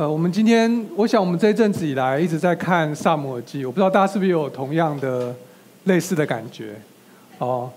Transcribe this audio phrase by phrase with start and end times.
[0.00, 5.36] 呃，我们今天，我想我们这一阵子以来一直在看《撒母耳记》，我不知道大家是不是有同样的
[5.84, 6.74] 类似的感觉？
[7.36, 7.70] 哦，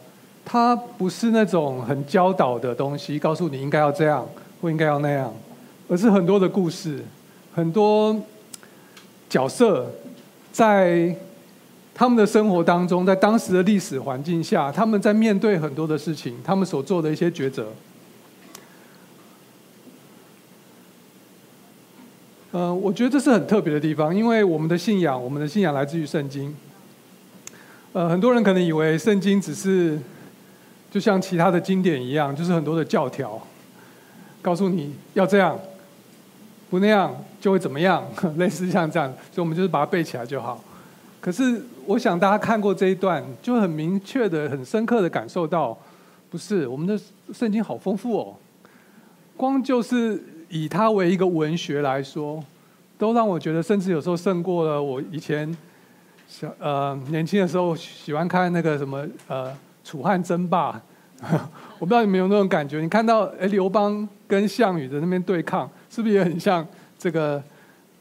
[0.45, 4.25] 它不是那种很教导的东西，告诉你应该要这样
[4.61, 5.33] 或应该要那样，
[5.89, 7.03] 而是很多的故事，
[7.53, 8.17] 很多
[9.29, 9.85] 角色
[10.49, 11.13] 在
[11.93, 17.67] 他们的生活当中，在当时的历史环境下，他们在面对很多的事情，他们所做的一些抉择。
[22.53, 26.55] 呃，我觉得这是很特别的地方，因为我们的信仰，我们的信仰来自于圣经。
[27.93, 29.97] 呃，很多人可能以为圣经只是
[30.91, 33.41] 就像其他的经典一样，就是很多的教条，
[34.39, 35.59] 告诉你要这样，
[36.69, 40.63] 不那样就会怎么样， 类似像这样，所以我们就是把它背起来就好。
[41.19, 45.75] 可是，我想大家看过这一段，就很明确的、很深刻的感受到，
[46.29, 47.01] 不是我们的
[47.33, 48.35] 圣经好丰富哦，
[49.35, 50.23] 光就是。
[50.49, 52.43] 以它为一个文学来说，
[52.97, 55.55] 都让我觉得，甚至有时候胜过了我以前
[56.27, 60.81] 小呃年轻的时候喜欢看那个什么呃楚汉争霸。
[61.79, 62.81] 我不知道你有没有那种感觉？
[62.81, 66.65] 你看到哎刘邦跟项羽的那边对抗，是不是也很像
[66.97, 67.41] 这个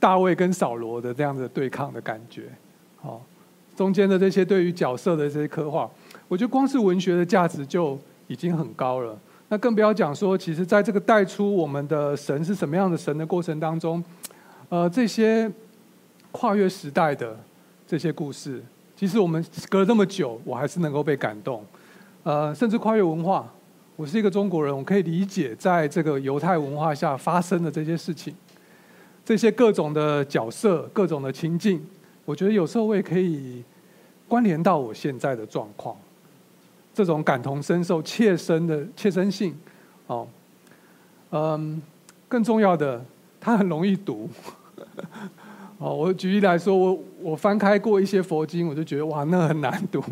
[0.00, 2.44] 大卫跟扫罗的这样子对抗的感觉？
[3.00, 3.22] 好，
[3.76, 5.88] 中间的这些对于角色的这些刻画，
[6.26, 7.96] 我觉得光是文学的价值就
[8.26, 9.16] 已经很高了。
[9.48, 14.02] 那更不要讲说，其实在这个带出我们的神是什么样的神的过程当中，
[14.72, 15.52] 呃，这些
[16.30, 17.38] 跨越时代的
[17.86, 18.64] 这些故事，
[18.96, 21.62] 其实我们隔了这么久，我还是能够被感动，
[22.22, 23.46] 呃，甚至跨越文化。
[23.96, 28.34] 我是一个中国人，我可以理解在这个犹太文化下发生的这些事情，
[29.22, 31.86] 这些各种的角色、各种的情境，
[32.24, 33.62] 我觉得有时候我也可以
[34.26, 35.94] 关联到我现在的状况。
[36.94, 39.54] 这种感同身受、切身的切身性，
[40.06, 40.26] 哦，
[41.28, 41.82] 嗯，
[42.26, 43.04] 更重要的，
[43.38, 44.30] 它很容易读。
[45.78, 50.02] 哦，我举例来说，我我翻开过一些佛经，我就觉得哇，那很难读。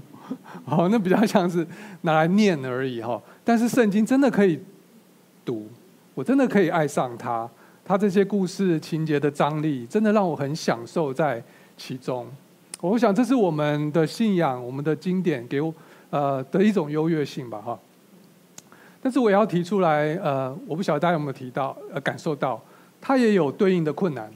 [0.65, 1.67] 哦，那比较像是
[2.03, 3.21] 拿来念而已哈。
[3.45, 4.59] 但是圣经真的可以
[5.45, 5.69] 读，
[6.15, 7.49] 我真的可以爱上它。
[7.85, 11.43] 它这些故事情节的张力，真的让我很享受在
[11.77, 12.27] 其中。
[12.81, 15.73] 我想这是我们的信仰，我们的经典给我。
[16.11, 17.79] 呃的一种优越性吧，哈。
[19.01, 22.61] 但是我也要提出来，呃，我不晓得大家有没有提到，呃，感受到，
[23.01, 24.29] 它也有对应的困难。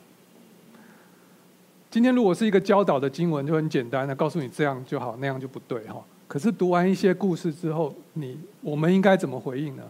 [1.94, 6.02] 今天如果是一个教导的经文，就很简单的告诉你这样就好，那样就不对，哈。
[6.26, 9.84] 可是读完一些故事之后，你我们应该怎么回应呢？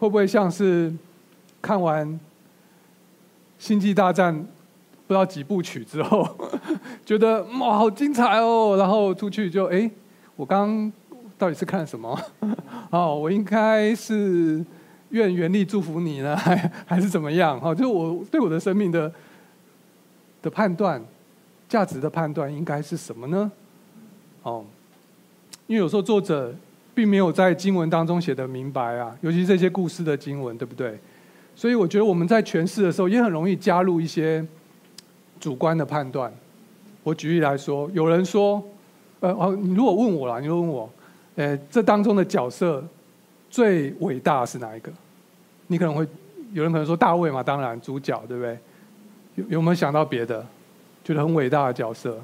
[0.00, 0.92] 会不会像是
[1.62, 2.08] 看完
[3.60, 4.34] 《星际大战》
[5.06, 6.28] 不知道几部曲之后，
[7.06, 9.88] 觉得哇好精彩哦，然后出去就哎。
[10.34, 10.92] 我刚
[11.38, 12.20] 到底是看什么？
[12.90, 14.64] 哦，我应该是
[15.10, 17.60] 愿原力祝福你呢，还还是怎么样？
[17.60, 19.10] 哈，就是我对我的生命的
[20.46, 21.04] 的判断、
[21.68, 23.50] 价值的判断应该是什么呢？
[24.44, 24.64] 哦，
[25.66, 26.54] 因为有时候作者
[26.94, 30.96] 并没有在经文当中写得明白啊，尤其这些故事的经文，对不对？
[31.56, 34.46] 所以我觉得我们在诠释的时候也很容易加入一些
[35.40, 36.32] 主观的判断。
[37.02, 38.62] 我举例来说，有人说。
[39.18, 40.90] 呃哦，你如果问我啦，你如果问我，
[41.36, 42.84] 呃，这当中的角色
[43.48, 44.92] 最伟大是哪一个？
[45.68, 46.06] 你可能会
[46.52, 48.58] 有人可能说大卫嘛，当然主角，对不对？
[49.36, 50.44] 有有没有想到别的？
[51.04, 52.18] 觉得很伟大的角色？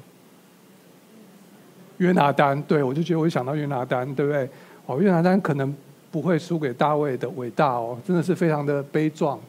[1.97, 4.49] 约拿丹，对，我就觉得我想到约拿丹，对不对？
[4.85, 5.73] 哦，约拿丹可能
[6.11, 9.39] 不会输给大卫的伟大哦，真的是非常的悲壮。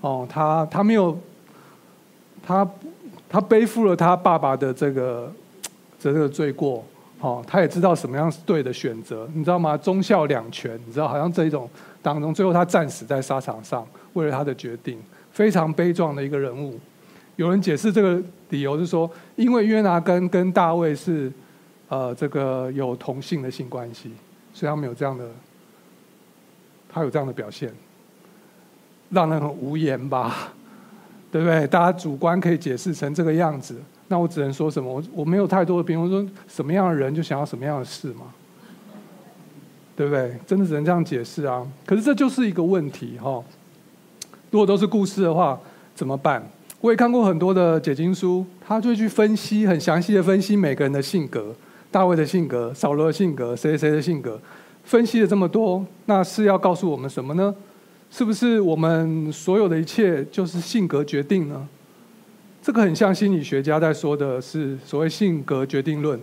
[0.00, 1.18] 哦，他他没有，
[2.42, 2.66] 他
[3.28, 5.30] 他背负了他爸爸的这个。
[5.96, 6.84] 这个罪过，
[7.20, 9.74] 哦，他也知道什么样是对的选择，你知道吗？
[9.74, 11.66] 忠孝两全，你知道，好像这一种
[12.02, 15.02] 当中，最后他战死在沙场上，为了他的决定，
[15.34, 16.78] 非常悲壮的一个人物。
[17.36, 21.30] 有人解释这个理由是说，因为约拿根跟大卫是，
[21.88, 24.12] 呃，这个有同性的性关系，
[24.52, 25.28] 所以他们有这样的，
[26.88, 27.74] 他有这样的表现，
[29.10, 30.52] 让人很无言吧，
[31.32, 31.66] 对不对？
[31.66, 33.76] 大家主观可以解释成这个样子。
[34.06, 34.88] 那我只能说什么？
[34.88, 38.32] 我我没有太多的评论，说什么样的人就想要什么样的事嘛，
[39.96, 40.38] 对不对？
[40.46, 41.66] 真的只能这样解释啊。
[41.84, 43.42] 可是这就是一个问题哈。
[44.54, 45.58] 如果都是故事的话，
[45.96, 46.40] 怎么办？
[46.80, 51.52] 我也看过很多的解经书，他就去分析，很详细的分析每个人的性格，
[51.90, 54.40] 大卫的性格、扫罗的性格、谁谁的性格，
[54.84, 57.52] 分析了这么多，那是要告诉我们什么呢？
[58.12, 61.66] 是不是我们所有的一切就是性格决定呢？
[62.62, 66.16] 这个很像心理学家在说的是所谓性格决定论，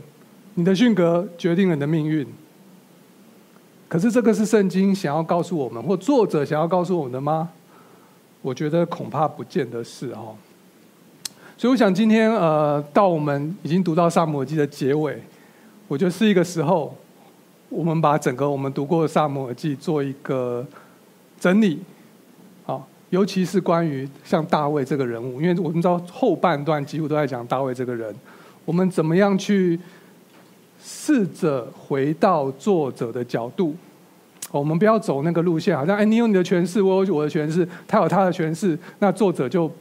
[0.54, 2.26] 你的性格决定了你的命运。
[3.90, 7.50] 可是这个是圣经想要告诉我们，或作者想要告诉我们的吗？
[8.42, 10.36] 我觉得恐怕不见得是哈。
[11.58, 15.22] 所以我想今天呃，到我们已经读到撒母耳记的结尾，
[15.88, 16.96] 我觉得是一个时候，
[17.70, 20.66] 我们把整个我们读过的撒母耳记做一个
[21.40, 21.80] 整理，
[22.66, 28.16] 啊，尤其是关于像大卫这个人物，因为我们知道后半段几乎都在讲大卫这个人，
[28.66, 29.80] 我们怎么样去
[30.84, 33.76] 试着回到作者的角度，
[34.52, 39.72] 我们不要走那个路线，好像哎，你有你的诠释，我有我的诠释，他有他的诠释，那作者就。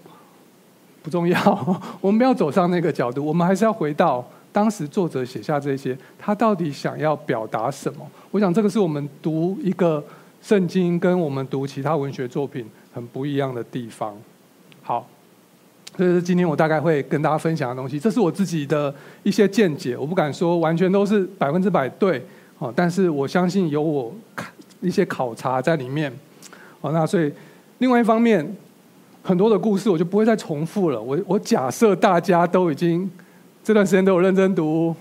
[1.02, 1.38] 不重要，
[1.98, 4.22] 我们不要走上那个角度，我们还是要回到
[4.52, 8.06] 当时作者写下这些，他到底想要表达什么？
[8.30, 10.04] 我想这个是我们读一个
[10.42, 14.14] 圣经跟我们读其他文学作品很不一样的地方。
[14.82, 15.08] 好，
[15.96, 22.22] 这是今天我大概会跟大家分享的东西，这是我自己的一些见解，我不敢说完全都是百分之百对，
[22.58, 26.12] 哦，但是我相信有我看一些考察在里面，
[26.80, 27.32] 哦，那所以
[27.78, 28.56] 另外一方面。
[29.22, 30.98] 很多的故事我就不会再重复了。
[30.98, 33.08] 我我假设大家都已经
[33.62, 34.96] 这段时间都有认真读，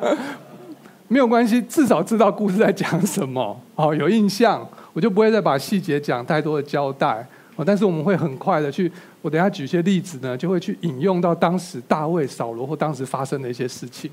[1.06, 7.24] 没有关系，至少知道故事在讲什么，哦，有印象，我就不会再把细节讲太多的交代。
[7.56, 8.90] 哦，但是我们会很快的去，
[9.20, 14.10] 我等下举些例子呢，就会去引用到当时大卫、扫罗或当时发生的一些事情。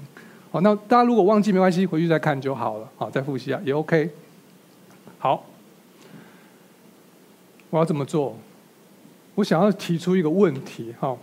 [0.52, 2.90] 好，那大家如果忘记没关系，回去再看就好了。
[2.98, 4.10] 好，再复习啊，也 OK。
[5.20, 5.46] 好，
[7.70, 8.38] 我要怎么做？
[9.36, 11.16] 我想要提出一个问题，哈，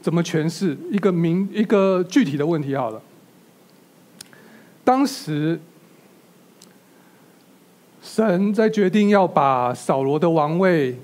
[0.00, 2.74] 怎么诠释一个明一个具体的问题？
[2.74, 3.02] 好了，
[4.82, 5.60] 当时
[8.02, 10.98] 神在决定要把扫罗的王位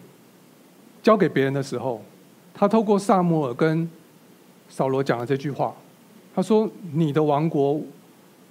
[1.03, 2.03] 交给别人的时候，
[2.55, 3.89] 他透过撒母耳跟
[4.69, 5.75] 扫罗讲了这句话，
[6.35, 7.81] 他说：“你的王国，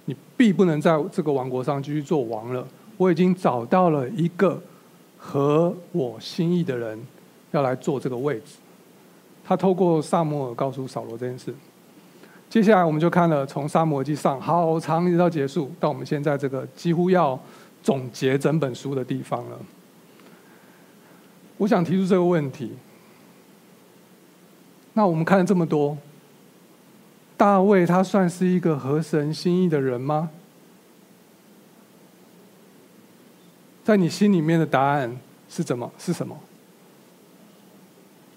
[0.04, 2.66] 你必不能在这个王国上继续做王了。
[2.98, 4.60] 我已经找到了一个。”
[5.20, 6.96] 合我心意的人
[7.50, 8.54] 要来做这个位置，
[9.44, 11.52] 他透过撒母耳告诉扫罗这件事。
[12.48, 17.38] 接下来我们就看了从撒母耳记上好长一直到结束，到我们现在这个几乎要
[17.82, 19.58] 总结整本书的地方了。
[21.56, 22.74] 我想提出这个问题：
[24.92, 25.98] 那我们看了这么多，
[27.36, 30.30] 大卫他算是一个合神心意的人吗？
[33.88, 35.10] 在你心里面的答案
[35.48, 35.90] 是怎么？
[35.96, 36.38] 是什么？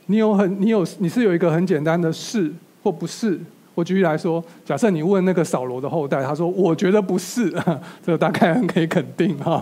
[0.06, 2.50] 你有很，你有，你是有一个很简单的是
[2.82, 3.38] 或不是？
[3.76, 7.54] 我举例来说，假设你问那个扫罗的后代，他说：“我觉得不是。
[8.02, 9.62] ”这大概很可以肯定哈，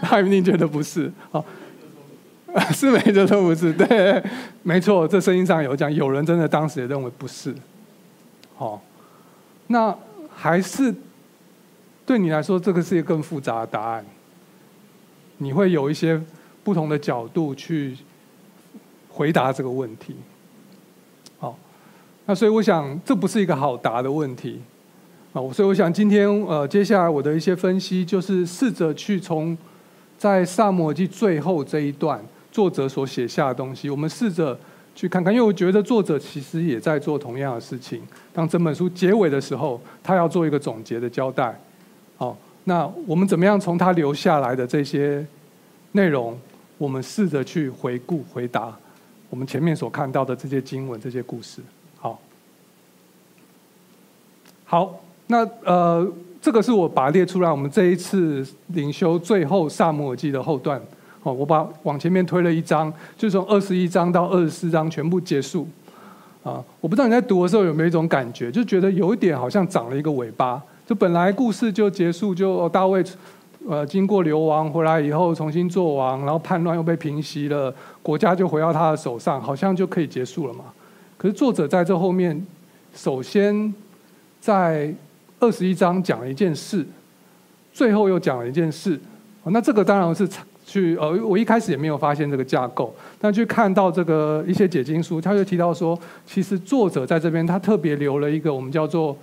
[0.00, 1.12] 他一定觉得不是。
[1.30, 1.44] 好，
[2.72, 4.24] 是没这都不是，对，
[4.62, 7.54] 没错，这声音上有讲，有人真的当时也认为不是。
[8.54, 8.80] 好，
[9.66, 9.94] 那
[10.34, 10.94] 还是
[12.06, 14.02] 对你来说，这个是一个更复杂的答案。
[15.38, 16.20] 你会有一些
[16.64, 17.96] 不同的角度去
[19.10, 20.16] 回答这个问题，
[21.38, 21.56] 好，
[22.24, 24.60] 那所以我想这不是一个好答的问题，
[25.32, 29.56] 啊，所以我想今天呃接下来我的一些分析就是试着去从
[30.18, 32.18] 在萨摩记最后这一段
[32.50, 34.58] 作者所写下的东西，我们试着
[34.94, 41.60] 去看看，因为我觉得作者其实也在做同样的事情，当整本书结尾的时候，他要做一个总结的交代，
[42.16, 42.36] 好。
[42.68, 45.24] 那我们怎么样从他留下来的这些
[45.92, 46.36] 内容，
[46.78, 48.76] 我们试着去回顾、回答
[49.30, 51.62] 我们前面所看到的这些经文、这些故事。
[51.96, 52.20] 好，
[54.64, 57.48] 好，那呃，这个是我把它列出来。
[57.48, 58.44] 我们这一次
[58.74, 60.82] 灵修最后撒母耳记的后段，
[61.22, 65.68] 哦，我把往前面推了一章，就从二十一章到二十四章全部结束。
[66.42, 70.60] 啊，我不知道你在读的时候有没有一种感觉，就觉得有一点好像长了一个尾巴。
[70.86, 73.02] 就本来故事就结束，就大卫，
[73.68, 80.66] 呃，经过流亡回来以后重新做王，然后叛乱又被平息了，国家就回到他的手上，好像就可以结束了嘛。
[81.16, 82.40] 可是作者在这后面，
[82.94, 83.74] 首先
[84.40, 84.94] 在
[85.40, 86.86] 二十一章讲了一件事，
[87.72, 88.96] 最后又讲了一件事。
[89.46, 90.28] 那这个当然是
[90.64, 99.16] 去呃，我一开始也没有发现这个架构，但去看到这个一些解经书，他就提到说，其实作者在这边他特别留了一个我们叫做。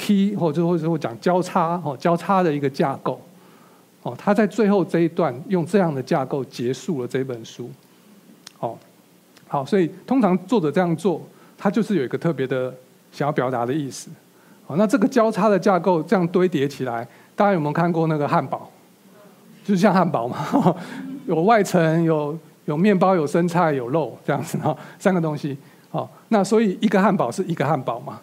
[0.00, 3.20] Key 或者或者讲交叉哦，交叉的一个架构
[4.02, 7.70] 哦，他在最后这一段用这样的架构结束了这本书，
[8.60, 8.78] 哦，
[9.46, 11.20] 好，所以通常作者这样做，
[11.58, 12.74] 他就是有一个特别的
[13.12, 14.08] 想要表达的意思，
[14.66, 18.70] 哦，那这个交叉的架构这样堆叠起来，大家有没有看过那个汉堡？
[19.62, 20.74] 就是像汉堡嘛，
[21.28, 25.58] 有外层有有面包有生菜有肉这样子哈，三个东西，
[25.90, 28.18] 哦，那所以一个汉堡是一个汉堡嘛。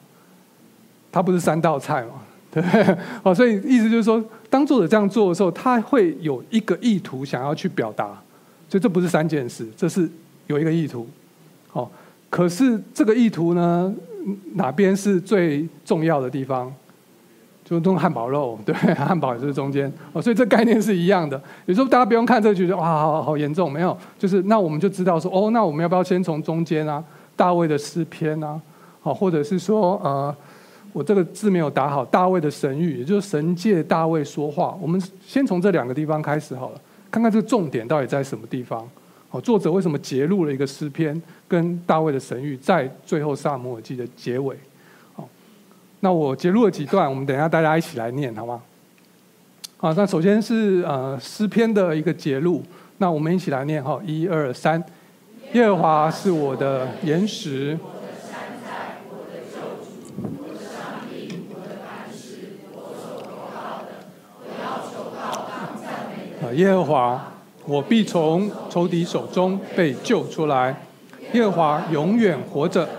[1.18, 2.10] 它不是三道菜嘛？
[2.50, 2.98] 对不对？
[3.24, 8.06] 哦，所以意思就是说，当作者这样做的时候，他会有一个意图想要去表达，
[8.70, 10.10] 所以这不是三件事，这是
[10.48, 11.08] 有一个意图。
[11.70, 11.92] 好，
[12.30, 13.94] 可是这个意图呢，
[14.54, 16.74] 哪边是最重要的地方？
[17.66, 21.40] 就弄汉堡肉， 对，汉堡也是中间哦，所以这概念是一样的。
[21.66, 27.04] 有时候大家不用看这个，觉得哇，好好严重，没有，就是那我们就知道说，哦，那我们要不要先从中间啊？
[27.36, 28.58] 大卫的诗篇啊，
[29.02, 30.34] 好，或者是说，呃，
[30.94, 34.78] 我这个字没有打好，大卫的神谕，也就是神借大卫说话。
[34.82, 38.88] 我们先从这两个地方开始好了，看看这个重点到底在什么地方。
[39.30, 44.58] 好，作者为什么截录了一个诗篇跟大卫的神谕，在最后撒母耳记的结尾？
[45.14, 45.28] 好
[46.00, 48.62] 那我截录了几段，我们等一下大家一起来念，好吗？
[49.80, 52.64] 好，那首先是呃诗篇的一个节录，
[53.00, 54.84] 那我们一起来念哈，一二三，
[55.54, 59.86] 耶和华是我的岩石，我的山寨，我的救主，
[60.40, 63.90] 我的上帝，我的磐石，我所投靠的，
[64.40, 66.42] 我要求告当赞美的。
[66.58, 67.24] 耶和华，
[67.68, 70.76] 我必从仇敌手中被救出来，
[71.34, 72.90] 耶和华永远活着，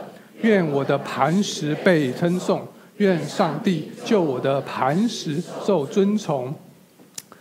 [0.43, 2.63] 愿我的磐石被称颂。
[2.99, 6.53] 愿上帝救我的磐石受尊崇。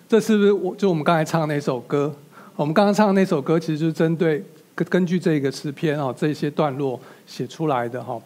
[0.07, 2.11] 这是不是我就我们刚才唱的那首歌？
[2.55, 4.43] 我们刚刚唱的那首歌，其实就是针对
[4.73, 8.19] 根根据这个诗篇啊这些段落写出来的哈。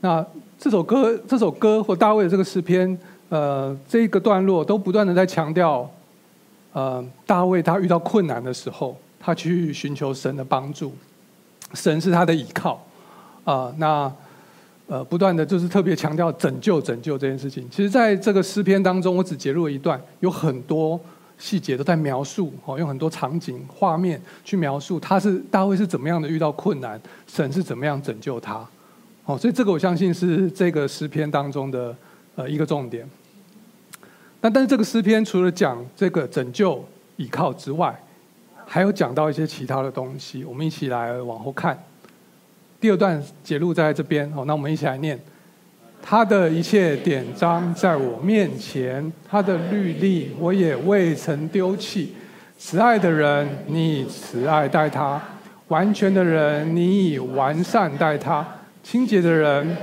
[0.00, 0.24] 那
[0.58, 2.98] 这首歌这首歌或大卫的这个诗篇，
[3.30, 5.90] 呃，这个段落都不断的在强调，
[6.72, 10.92] 呃，大卫他遇到困难的时候，他去寻求神的帮助，
[11.74, 12.84] 神是他的依靠
[13.44, 14.12] 啊、那
[14.86, 17.66] 呃，不断的就是特别强调拯救、拯救这件事情。
[17.70, 21.00] 其实，在这个诗篇当中，我只截录了一段，有很多
[21.38, 28.66] 细节都在描述，哦，用很多场景、画面去描述他是大卫是怎么样的遇到困难，神是怎么样拯救他。
[29.26, 31.96] 哦，所以这个我相信是这个诗篇当中的
[32.34, 33.08] 呃一个重点。
[34.40, 36.82] 那但是这个诗篇除了讲这个拯救、
[37.16, 37.94] 依靠之外，
[38.66, 40.44] 还有讲到一些其他的东西。
[40.44, 41.78] 我们一起来往后看。
[42.80, 45.18] 第二段节录在这边，好，那我们一起来念。
[46.02, 52.14] 他的一切典章在我面前，他的律例我也未曾丢弃。
[52.56, 55.20] 慈爱的人，你以慈爱待他；
[55.68, 58.42] 完全的人，你以完善待他；
[58.82, 59.76] 清洁的人，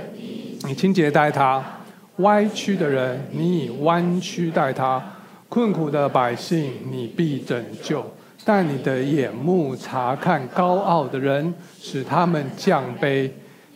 [0.63, 1.61] 你清洁待他；
[2.17, 5.01] 歪曲的人，你以弯曲待他；
[5.49, 8.05] 困苦的百姓，你必拯救。
[8.43, 13.29] 但你的眼目察看高傲的人，使他们降卑。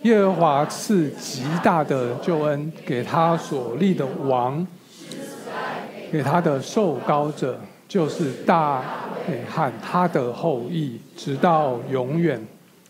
[0.03, 4.65] 耶和华赐极大的救恩给他所立的王，
[6.11, 8.83] 给他的受膏者，就是大
[9.29, 12.41] 卫和他的后裔，直到永远。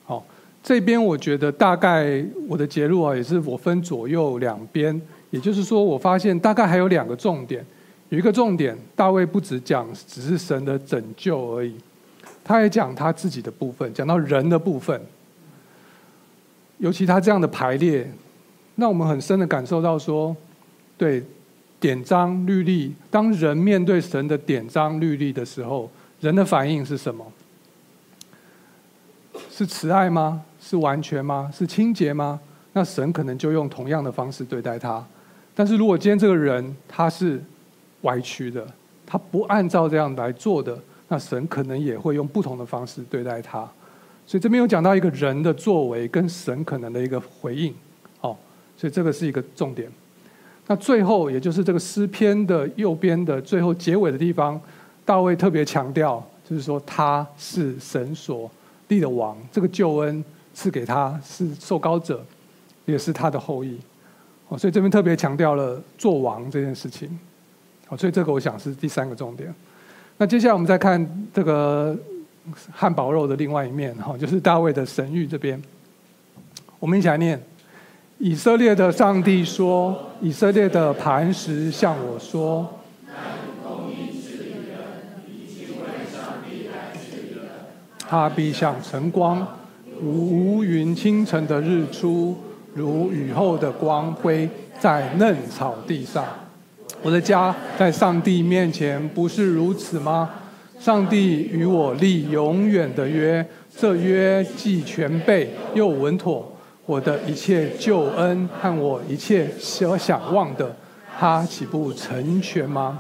[0.06, 0.24] 好，
[0.64, 5.02] 这边我觉得大概我的结论啊，也是我分左右两边，
[5.32, 7.66] 也就是说，我发现大概还有两个重点。
[8.10, 11.74] 有一个重点，大卫不只讲只是神的拯救而已，
[12.44, 15.02] 他也讲他自己的部分，讲到人的部分。
[16.78, 18.12] 尤其他这样的排列，
[18.76, 20.36] 让我们很深的感受到说，
[20.98, 21.24] 对
[21.80, 27.26] 典章律例，当人面对神的典章律例的时候，人的反应是什么？
[29.50, 30.44] 是慈爱吗？
[30.60, 31.50] 是完全吗？
[31.56, 32.40] 是清洁吗？
[32.74, 35.06] 那神可能就用同样的方式对待他。
[35.54, 37.42] 但是如果今天这个人他是
[38.02, 38.66] 歪曲的，
[39.06, 40.78] 他不按照这样来做的，
[41.08, 43.70] 那神可能也会用不同的方式对待他。
[44.26, 47.74] 所以这边有讲到一个人的作为跟神可能的一个回应，
[48.22, 48.36] 哦，
[48.78, 49.92] 所以这个是一个重点。
[50.68, 54.60] 那最后也就是这个诗篇的右边的最后结尾的地方，
[55.04, 58.50] 大卫特别强调，就是说他是神所
[58.88, 62.24] 立的王，这个救恩赐给他是受膏者，
[62.86, 63.78] 也是他的后裔。
[64.52, 67.08] 哦，所以这边特别强调了做王这件事情。
[67.88, 69.54] 哦，所以这个我想是第三个重点。
[70.18, 71.98] 那接下来我们再看这个
[72.70, 75.60] 汉堡肉的另外一面，哈，就是大卫的神谕这边。
[76.80, 77.42] 我们一起来念：
[78.18, 82.70] 以色列的上帝说，以色列的磐石向我说，
[88.00, 89.48] 他必像晨光，
[90.02, 92.38] 如无云清晨的日出。
[92.74, 94.50] 如雨后的光辉，
[94.80, 96.26] 在嫩草地上。
[97.02, 100.30] 我的家在上帝面前不是如此吗？
[100.80, 106.52] 上帝与我立永远的约，这约既全备又稳妥。
[106.86, 110.76] 我的一切救恩和我一切所想望的，
[111.20, 113.00] 他岂不成全吗？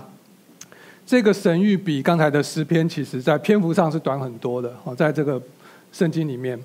[1.06, 4.72] 这个神谕比刚才的诗篇，其实在篇幅上是短很多的。
[4.84, 5.42] 哦，在这个
[5.92, 6.60] 圣经里面。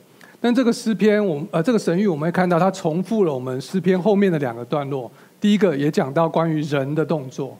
[0.47, 5.11] 但这个诗篇，我们呃，这个神谕，我们会看到它重复了我们诗篇后面的两个段落。
[5.41, 7.59] 第一个也讲到关于人的动作，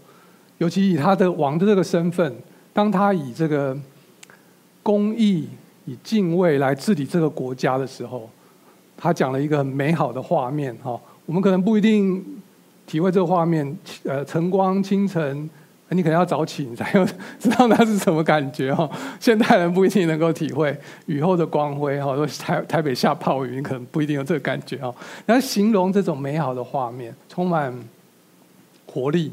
[0.59, 2.33] 尤其以他的王的这个身份，
[2.73, 3.77] 当他以这个
[4.85, 5.49] 公义
[5.87, 8.31] 以敬畏来治理这个国家的时候，
[8.97, 10.97] 他讲了一个很美好的画面哈。
[11.25, 12.25] 我们可能不一定
[12.87, 15.51] 体会这个画面，呃，晨光清晨。
[15.91, 17.07] 你可能要早起，你才有
[17.39, 18.91] 知道那是什么感觉哦。
[19.21, 20.77] 现代人不一定能够体会
[21.07, 22.17] 雨后的光辉哈。
[22.17, 24.93] 说台台北下暴雨，你可能不一定有这个感觉哈。
[25.25, 27.73] 但是形容这种美好的画面，充满
[28.85, 29.33] 活力、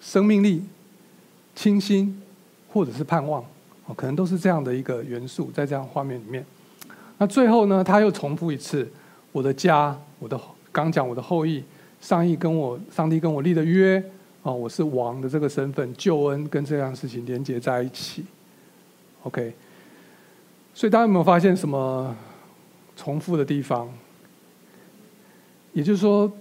[0.00, 0.64] 生命力、
[1.56, 2.22] 清新，
[2.72, 3.44] 或者是盼望
[3.86, 6.46] 哦，可能都是这样的一个元素在这样画面里面。
[7.18, 8.88] 那最后呢，他又重复一次：
[9.32, 10.40] 我的家，我的
[10.70, 11.64] 刚讲我的后裔，
[12.00, 14.00] 上帝跟我，上帝跟我立的约。
[14.42, 18.24] 哦，我是王的这个身份，救恩跟这样事情连接在一起。
[19.24, 19.52] OK，
[20.72, 22.16] 所以大家有没有发现什么
[22.96, 23.86] 重复的地方？
[25.74, 26.32] 也就是说，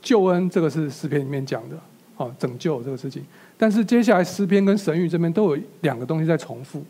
[0.00, 1.76] 救恩这个是诗篇里面讲的，
[2.16, 3.22] 哦，拯救这个事情。
[3.58, 6.82] 但是接下来诗篇跟神谕这边都有两个东西在重复，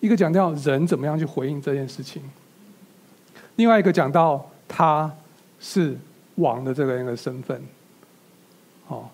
[0.00, 2.22] 一个讲到人怎么样去回应这件事情，
[3.56, 5.10] 另外一个讲到他
[5.58, 5.96] 是
[6.34, 7.62] 王的这个人的身份。
[8.88, 9.10] 好，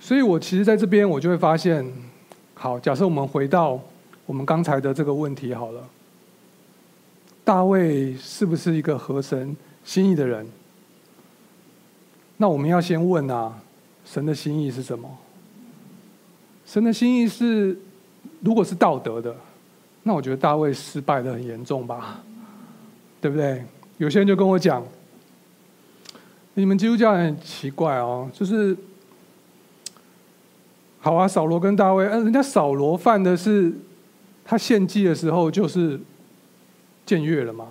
[0.00, 1.86] 所以我其实在这边，我就会发现，
[2.54, 3.80] 好，假设我们回到
[4.26, 5.88] 我们刚才的这个问题好了，
[7.44, 10.44] 大卫是不是一个合神心意的人？
[12.36, 13.56] 那我们要先问啊，
[14.04, 15.08] 神的心意是什么？
[16.66, 17.78] 神的心意是，
[18.40, 19.32] 如果是道德的，
[20.02, 22.20] 那我觉得大卫失败的很严重吧，
[23.20, 23.64] 对不对？
[23.98, 24.84] 有些人就跟我讲。
[26.58, 28.74] 你们基督教人很奇怪哦，就是
[31.00, 33.70] 好啊，扫罗跟大卫，嗯，人家扫罗犯的是
[34.42, 36.00] 他献祭的时候就是
[37.06, 37.66] 僭越了嘛，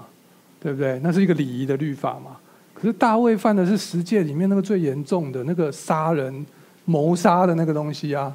[0.60, 1.00] 对不对？
[1.00, 2.38] 那是一个礼仪的律法嘛。
[2.76, 6.46] 可是大卫犯的是十诫里面那个最严重的那个杀人、
[6.86, 8.32] 谋杀的那个东西啊。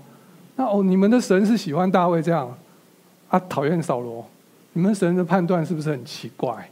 [0.56, 2.52] 那哦，你们的神是喜欢大卫这样
[3.28, 4.28] 啊，讨厌扫罗？
[4.72, 6.68] 你们神的判断是不是很奇怪？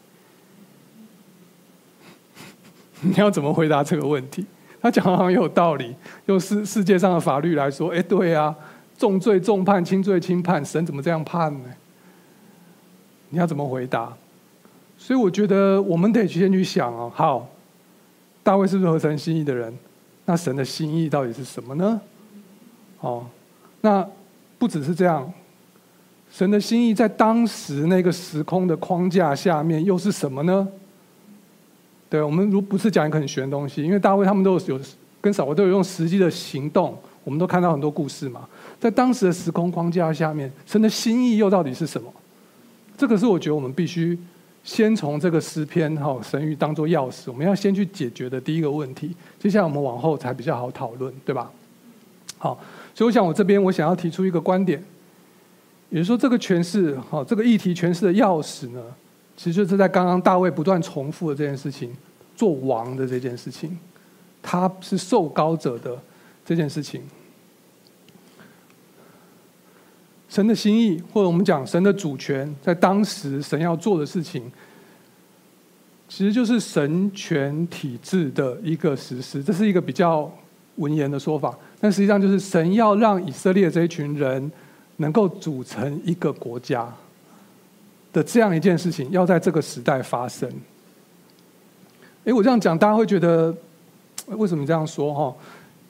[3.02, 4.44] 你要怎么回答这个问题？
[4.80, 5.94] 他讲好像有道理，
[6.26, 8.54] 用世世界上的法律来说，哎，对啊，
[8.96, 11.70] 重罪重判，轻罪轻判，神怎么这样判呢？
[13.30, 14.12] 你要怎么回答？
[14.96, 17.48] 所以我觉得我们得先去想哦，好，
[18.42, 19.76] 大卫是不是合神心意的人？
[20.24, 22.00] 那神的心意到底是什么呢？
[23.00, 23.26] 哦，
[23.80, 24.06] 那
[24.58, 25.32] 不只是这样，
[26.30, 30.68] 神的心意在当时那个时空的框架下面又是什么呢？
[32.10, 34.80] 对，我们如不是讲一个很玄的东西，因为大卫他们都有
[35.20, 38.48] 跟扫罗都有用实际的行动，我们都看到很多故事嘛。
[38.80, 42.12] 在当时的时空框架下面，神的心意又到底是什么？
[42.96, 44.18] 这个是我觉得我们必须
[44.64, 49.14] 先从这个诗篇哈神谕当做钥匙，我们要先去解决的第一个问题。
[49.38, 51.50] 接下来我们往后才比较好讨论，对吧？
[52.38, 52.58] 好，
[52.94, 54.82] 所以我想我这边我想要提出一个观点，
[55.90, 58.80] 也就是说这个诠释哈这个议题诠释的钥匙呢，
[59.38, 61.96] 其实就是在刚刚大卫不断重复的这件事情，
[62.34, 63.78] 做王的这件事情，
[64.42, 65.96] 他是受膏者的
[66.44, 67.00] 这件事情，
[70.28, 74.50] 神的心意，或者我们讲神的主权，在当时神要做的事情，
[76.08, 79.40] 其实就是神权体制的一个实施。
[79.40, 80.28] 这是一个比较
[80.78, 84.50] 文言的说法，但实际上就是神要让以色列这一群人
[84.96, 86.92] 能够组成一个国家。
[88.12, 90.50] 的这样一件事情要在这个时代发生，
[92.24, 93.54] 哎，我这样讲，大家会觉得
[94.28, 95.12] 为什么这样说？
[95.12, 95.36] 哈，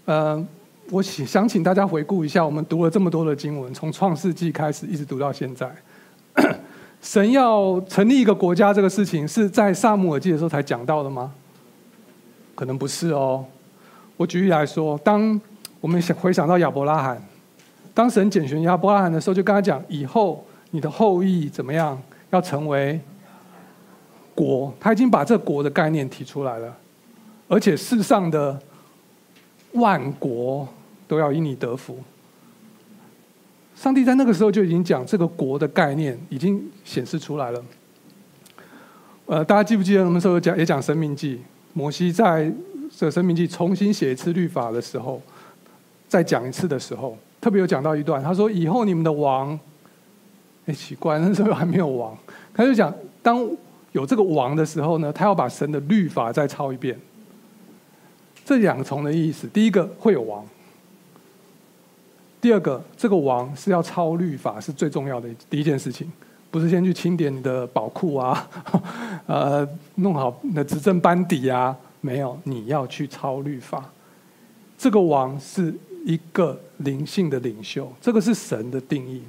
[0.06, 0.46] 呃，
[0.90, 5.72] 我想请大家回顾一下，我们读了这么多的经文，从创世纪开始一直读到现在，
[7.00, 11.32] 神要成立一个国家这个事情是在撒母耳记的时候才讲到的吗？
[12.56, 13.44] 可能不是哦。
[14.16, 15.40] 我举例来说，当
[15.80, 17.22] 我们想回想到亚伯拉罕，
[17.94, 20.44] 当神拣选亚伯拉罕的时候，就跟他讲以后。
[20.70, 21.98] 你的后裔怎么样？
[22.30, 23.00] 要成为
[24.34, 26.76] 国，他已经把这国的概念提出来了，
[27.48, 28.60] 而且世上的
[29.72, 30.68] 万国
[31.06, 31.98] 都要因你得福。
[33.74, 37.64] 上帝在那个时候就已经讲这个国的概念，已经显示出来了。
[39.26, 41.36] 呃，大家记不记得我们时候讲也讲《申命记》，
[41.72, 42.52] 摩西在
[42.96, 45.22] 这个《申命记》重新写一次律法的时候，
[46.08, 49.58] 再讲一次的时候，特别有讲到一段，他说：“以后你们的王。”
[50.68, 52.14] 哎，奇怪，那时候还没有王，
[52.52, 53.40] 他就讲，当
[53.92, 56.94] 有这个王的时候呢，他要把神的律法再抄一遍。
[58.44, 60.44] 这两重的意思，第一个会有王，
[62.38, 66.12] 第二个这个王是要抄律法，是最重要的第一件事情，
[66.50, 68.46] 不是先去清点你的宝库啊，
[69.26, 73.82] 呃，弄好你的执政班底啊，没有，你要去抄律法。
[74.76, 79.22] 这个王是一个灵性的领袖，这个是神的定义。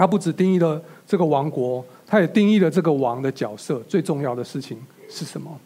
[0.00, 3.78] 他不只定义了这个王国，他也定义了这个王的角色。
[3.80, 4.78] 最重要的事情
[5.10, 5.60] 是什么？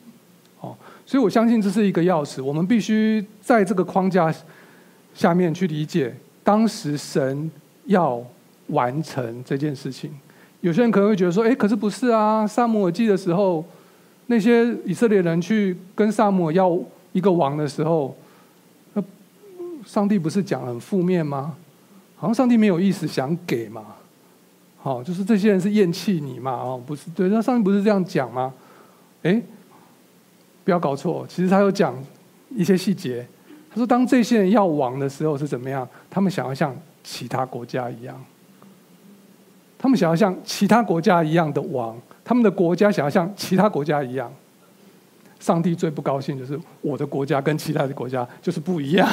[0.58, 0.74] 哦，
[1.06, 2.42] 所以我相信这是一个钥匙。
[2.42, 4.34] 我们必须在这个框架
[5.14, 7.48] 下面去理解，当时神
[7.84, 8.20] 要
[8.66, 10.10] 完成这件事情。
[10.62, 12.44] 有些人可能会觉得说：“哎，可是不是啊？
[12.44, 13.64] 撒母耳记的时候，
[14.26, 16.76] 那些以色列人去跟撒母耳要
[17.12, 18.16] 一个王的时候，
[18.94, 19.04] 那
[19.86, 21.54] 上帝不是讲很负面吗？
[22.16, 23.84] 好像上帝没有意思想给嘛。”
[24.84, 26.52] 好，就是这些人是厌弃你嘛？
[26.52, 28.52] 哦，不是，对，那上面不是这样讲吗？
[29.22, 29.40] 哎，
[30.62, 31.96] 不要搞错，其实他有讲
[32.50, 33.26] 一些细节。
[33.70, 35.88] 他说，当这些人要亡的时候是怎么样？
[36.10, 38.22] 他们想要像其他国家一样，
[39.78, 44.30] 他们想要像其他国家一样的亡，他们的国家想要像其他国家一样。
[45.40, 49.08] 上帝最不高兴就是我的国家跟其他的国家就是不一样。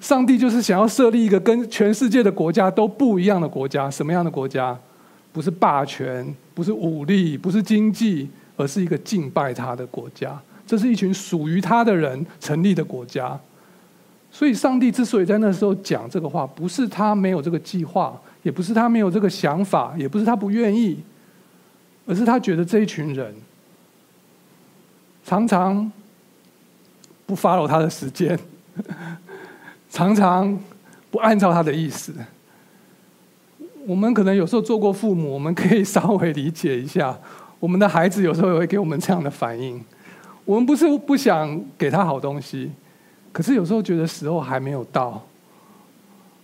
[0.00, 4.78] 上帝就是想要设立一个跟全世界的国家都不一样的国家，什么样的国家？
[5.32, 10.40] 不是霸权，不是武力，不是经济，而是一个敬拜他的国家。
[10.66, 13.38] 这是一群属于他的人成立的国家。
[14.30, 21.02] 所以，上帝之所以在那时候讲这个话，不是他没有这个计划，也不是他没有这个想法，也不是他不愿意，
[22.06, 23.34] 而是他觉得这一群人
[25.24, 25.90] 常常
[27.26, 28.38] 不 follow 他的时间。
[29.90, 30.58] 常常
[31.10, 32.12] 不按照他的意思，
[33.86, 37.18] 我们可能有时候做过父母，我们可以稍微理解一下。
[37.58, 39.82] 我们的孩子有时候也会给我们这样的反应。
[40.44, 42.70] 我们不是不想给他好东西，
[43.32, 45.20] 可是有时候觉得时候还没有到，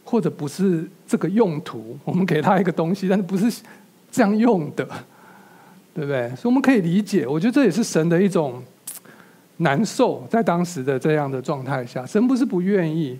[0.04, 1.96] 或者不是这个用途。
[2.04, 3.62] 我们给他一个东西，但是不是
[4.10, 4.84] 这样用的，
[5.94, 6.28] 对不对？
[6.30, 7.26] 所以我们可以理解。
[7.26, 8.62] 我觉得这也是神的一种
[9.58, 13.18] 难受，在当时的这样的状态下，神不是不愿意。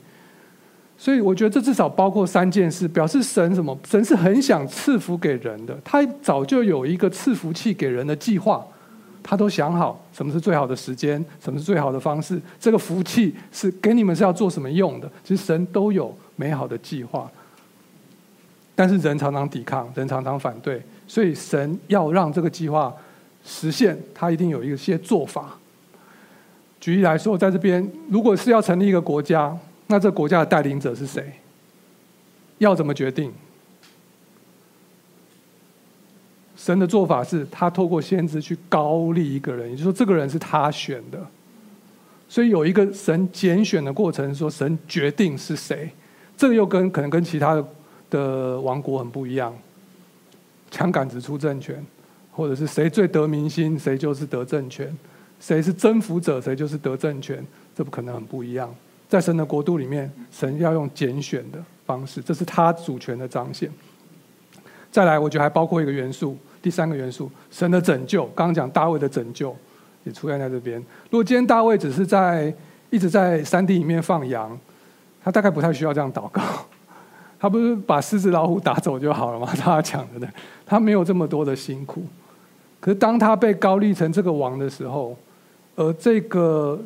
[1.05, 3.79] 所以我觉得这至少包括三件事，表示神什么？
[3.87, 8.67] 神是很想赐福给人的，他早就有一个赐福气给人的计划，
[9.23, 15.07] 他都想好什么是最好的时间，什么是最好的方式，这个福气是给你们是要做什么用的。
[15.23, 17.31] 其实神都有美好的计划，
[18.75, 22.91] 但是人常常抵抗，人常常反对，所以神要让这个计划
[23.45, 25.59] 实现，他一定有一些做法。
[26.81, 29.55] 举例来说，在这边如果是要成立一个国家。
[29.87, 31.33] 那这国家的带领者是谁？
[32.59, 33.33] 要怎么决定？
[36.57, 41.21] 神的做法是他透过先知去高立一个人，也就是说，这个人是他选的。
[42.29, 45.91] 所以有一个神拣选的过程，说神决定是谁。
[46.37, 47.65] 这个又跟可能跟其他的
[48.09, 49.55] 的王国很不一样。
[50.71, 51.85] 枪杆子出政权，
[52.33, 54.89] 或者是谁最得民心，谁就是得政权；
[55.39, 57.45] 谁是征服者，谁就是得政权。
[57.77, 58.75] 这不可能很不一样。
[59.15, 63.71] 在神的国度里面，神要用拣选的方式，这是他主权的彰显。
[64.91, 68.25] 再来，我觉得还包括一个元素，第三个元素，神的拯救。
[68.35, 69.55] 刚刚讲大卫的拯救
[70.03, 70.81] 也出现在这边。
[71.11, 72.53] 如果今天大卫只是在
[72.91, 74.59] 一直在山地里面放羊，
[75.23, 76.43] 他大概不太需要这样祷告。
[77.39, 79.47] 他不是把狮子老虎打走就好了吗？
[79.57, 80.29] 他讲的呢，
[80.67, 82.03] 他没有这么多的辛苦。
[82.81, 85.17] 可是当他被高立成这个王的时候，
[85.77, 86.81] 而这个。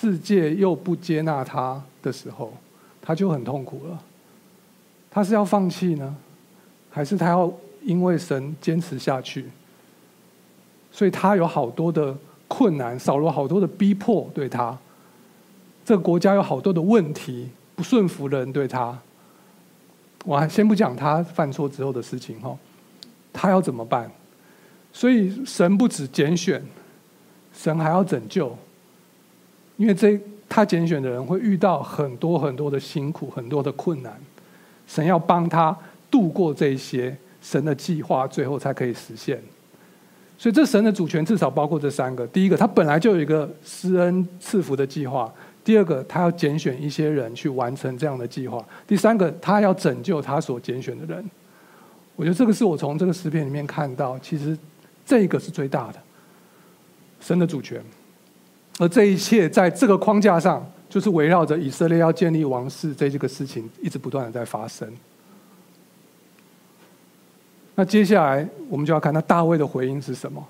[0.00, 2.54] 世界又不接纳他的时候，
[3.02, 4.02] 他就很痛苦了。
[5.10, 6.16] 他是要放弃呢，
[6.88, 9.44] 还是他要因为神坚持下去？
[10.90, 12.16] 所以他有好多的
[12.48, 14.74] 困难，扫罗好多的逼迫对他。
[15.84, 18.98] 这个国家有好多的问题，不顺服的人对他。
[20.24, 22.56] 我还先不讲他犯错之后的事情哈，
[23.34, 24.10] 他要怎么办？
[24.94, 26.64] 所以神不止拣选，
[27.52, 28.56] 神还要拯救。
[29.80, 34.12] 因为这他拣选的人会遇到很多很多的辛苦，很多的困难，
[34.86, 35.74] 神要帮他
[36.10, 39.42] 度过这些，神的计划最后才可以实现。
[40.36, 45.26] 所以这神的主权至少包括这三个：第一个，他本来就有一个施恩赐福的计划；
[45.64, 51.24] 第二个，他要拣选一些人去完成这样的计划；第三个，他要拯救他所拣选的人。
[52.16, 54.58] 我觉得这个是我从这个诗篇里面看到，其实
[55.06, 55.94] 这个是最大的
[57.18, 57.82] 神的主权。
[58.80, 64.90] 而这一切在这个框架上，就是围绕着以色列要建立王室这这个事情，一直不断的在发生。
[67.74, 70.42] 那接下来我们就要看那大卫的回应是什么？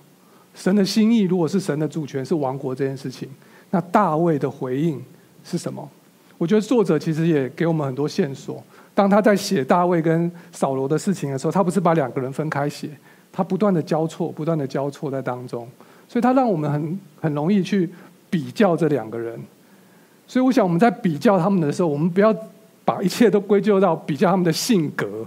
[0.54, 3.28] 神的心意如果是神的主权是王国这件事情，
[3.70, 5.02] 那大卫的回应
[5.42, 5.90] 是什么？
[6.38, 8.62] 我觉得作者其实也给我们很多线索。
[8.94, 12.90] 当他在写大卫跟扫罗的事情的时候，他不是把两个人分开写，
[13.32, 15.68] 他不断的交错，不断的交错在当中，
[16.08, 17.90] 所以他让我们很很容易去。
[18.30, 19.38] 比较这两个人，
[20.26, 22.34] 所以我想我们在比较他们的时候，我们不要
[22.84, 25.26] 把一切都归咎到比较他们的性格，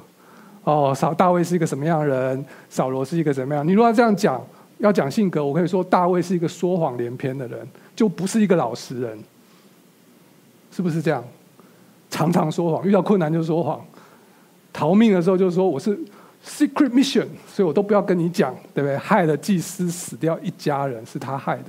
[0.63, 3.67] 哦，扫大卫是一个什么样的人，扫罗是一个怎么样？
[3.67, 4.41] 你如果要这样讲，
[4.77, 9.19] 要讲性格，我可以说大卫是一个说谎连篇的人，就不是一个老实人，
[10.71, 11.23] 是不是这样？
[12.09, 13.83] 常常说谎，遇到困难就说谎，
[14.71, 15.97] 逃命的时候就说我是
[16.45, 18.95] secret mission，所以我都不要跟你讲，对不对？
[18.97, 21.65] 害了祭司死掉一家人，是他害的。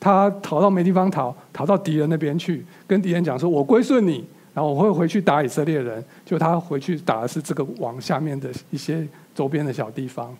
[0.00, 10.34] 他逃到没地方逃，逃到敌人那边去，跟敌人讲说：“我归顺你，然后我会回去打以色列人。”就他回去打的是这个王下面的一些周边的小地方。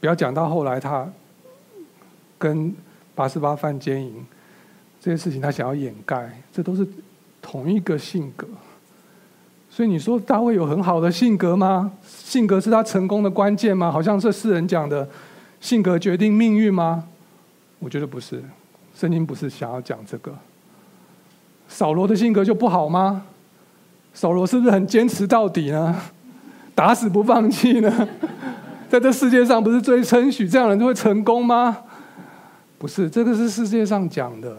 [0.00, 1.06] 不要讲到后来，他
[2.38, 2.74] 跟
[3.14, 4.26] 八十八犯奸淫
[4.98, 6.88] 这些事情，他想要掩盖，这都是
[7.42, 8.48] 同一个性格。
[9.68, 11.92] 所以你说大卫有很好的性格吗？
[12.06, 13.92] 性格是他成功的关键吗？
[13.92, 15.06] 好像是世人讲的，
[15.60, 17.04] 性格决定命运吗？
[17.80, 18.40] 我觉得不是，
[18.94, 20.32] 圣经不是想要讲这个。
[21.66, 23.24] 扫罗的性格就不好吗？
[24.12, 25.96] 扫罗是不是很坚持到底呢？
[26.74, 28.08] 打死不放弃呢？
[28.88, 31.78] 在这世界上不是最称许这样的人就会成功吗？
[32.78, 34.56] 不是，这个是世界上讲的。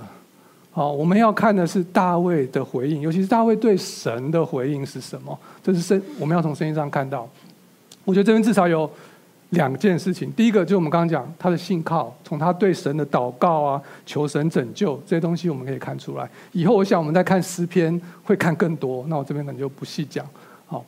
[0.72, 5.38] 好，我们要看的是大卫的回应，尤其是大卫对神的回应是什么？
[5.62, 7.30] 这是圣，我们要从圣经上看到。
[8.04, 8.90] 我觉得这边至少有。
[9.52, 16.30] 两件事情，第一个就是我们刚刚讲他的信靠，从他对神的祷告啊、求神拯救这些东西，我们可以看出来。
[16.54, 20.26] 以后我想我们再看诗篇会看更多，那我这边可能就不细讲。
[20.68, 20.86] 好，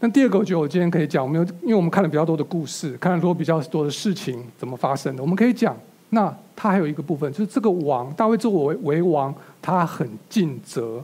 [0.00, 5.74] 那第二个，我觉得我今天可以讲，我们有因为我们看了比较多的故事，看了多比较多的事情怎么发生的，我们可以讲。
[6.10, 11.02] 那他还有一个部分，就是这个王大卫作为为王，他很尽责，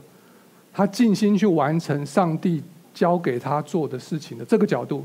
[0.71, 2.61] 他尽心去完成上帝
[2.93, 5.03] 交给他做的事情的这个角度。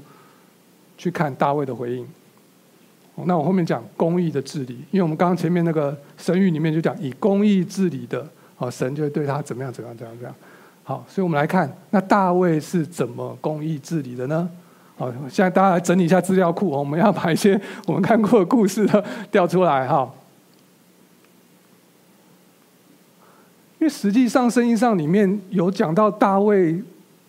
[1.02, 2.06] 去看大卫的回应。
[3.24, 8.24] 那我后面讲公义的治理，因为我们刚刚前面那个神谕里面就讲以公义治理的，
[8.56, 10.34] 啊，神就会对他怎么样怎么样怎么样怎样。
[10.84, 14.48] 好，所以我们来看，那大卫是怎么公义治理的呢？
[14.96, 20.08] 好，现在大家来整理一下资料库，我们要把一些我们看过的故事的调出来哈。
[23.80, 26.80] 因为实际上圣经上里面有讲到大卫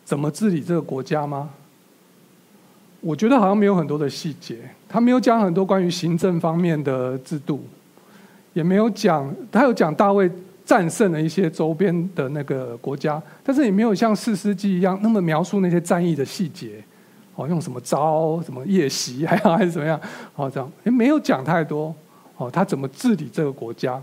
[0.06, 1.50] 怎么治理这个国家吗？
[3.06, 7.62] 我觉得好像没有很多的细节，他没有讲很多关于行政方面的制度，
[8.54, 10.32] 也没有讲，他有讲大卫
[10.66, 16.82] 战胜了一些周边的那个国家，但是也没有像四世纪一样那么描述那些战役的细节，
[17.36, 20.00] 哦，用什么招，什么夜袭，还还是怎么样，
[20.38, 21.94] 哦，这样也没有讲太多，
[22.38, 24.02] 哦，他怎么治理这个国家？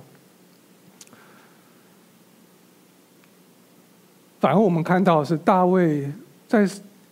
[4.38, 6.06] 反而我们看到是大卫
[6.46, 6.68] 在。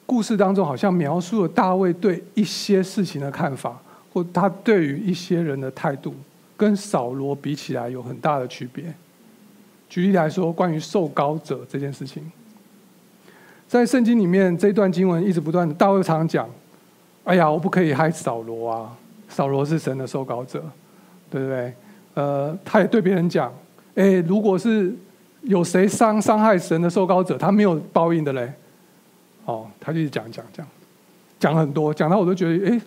[0.08, 3.78] 故事当中好像描述了大卫对一些事情的看法，
[4.10, 6.14] 或他对于一些人的态度，
[6.56, 8.84] 跟扫罗比起来有很大的区别。
[9.86, 12.22] 举例来说，关于受膏者这件事情，
[13.66, 16.48] 在圣经里面这段经文一直不断，大卫常常讲
[17.24, 18.96] ：“哎呀，我不可以害扫罗啊，
[19.28, 20.64] 扫罗是神的受膏者，
[21.28, 21.74] 对不对？”
[22.14, 23.52] 呃，他也对别人讲
[23.94, 24.96] ：“哎，如果是
[25.42, 28.50] 有谁伤伤害神的受膏者，他没有报应的嘞。”
[29.48, 30.66] 哦，他就一直讲讲讲，
[31.40, 32.80] 讲很多，讲到我都觉得，哎，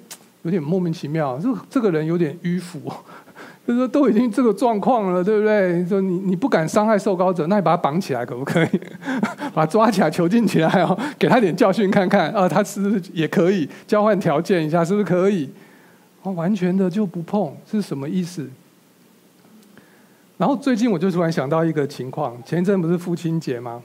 [0.43, 1.39] 有点莫名其妙。
[1.39, 2.79] 这这个人有点迂腐，
[3.65, 5.83] 就是说都已经这个状况了，对不对？
[5.87, 8.79] 说你你不敢伤害受高者，那你把他绑起来可不可以？
[9.55, 14.85] 把他抓起来囚禁起来哦，给他点教训看看啊，他是不是也可以交换条件一下？
[14.85, 15.49] 是不是可以？
[16.21, 18.47] 哦，完全的就不碰，是什么意思？
[20.37, 23.81] 然后最近我就突然想到一个情况，前一阵不是父亲节吗？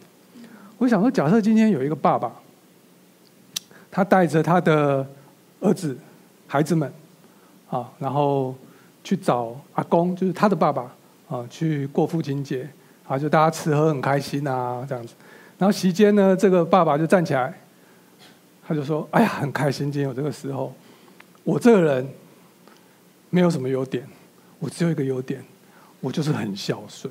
[0.76, 2.30] 我想说，假设今天有一个爸爸。
[3.96, 5.08] 他带着他的
[5.58, 5.96] 儿子、
[6.46, 6.92] 孩子们，
[7.70, 8.54] 啊，然后
[9.02, 10.94] 去找阿公，就是他的爸爸，
[11.30, 12.68] 啊，去过父亲节，
[13.08, 15.14] 啊，就大家吃喝很开心啊，这样子。
[15.56, 17.58] 然后席间呢，这个爸爸就站起来，
[18.68, 20.74] 他就说：“哎呀，很开心，今天有这个时候。
[21.42, 22.06] 我这个人
[23.30, 24.06] 没有什么优点，
[24.58, 25.42] 我只有一个优点，
[26.00, 27.10] 我就是很孝顺。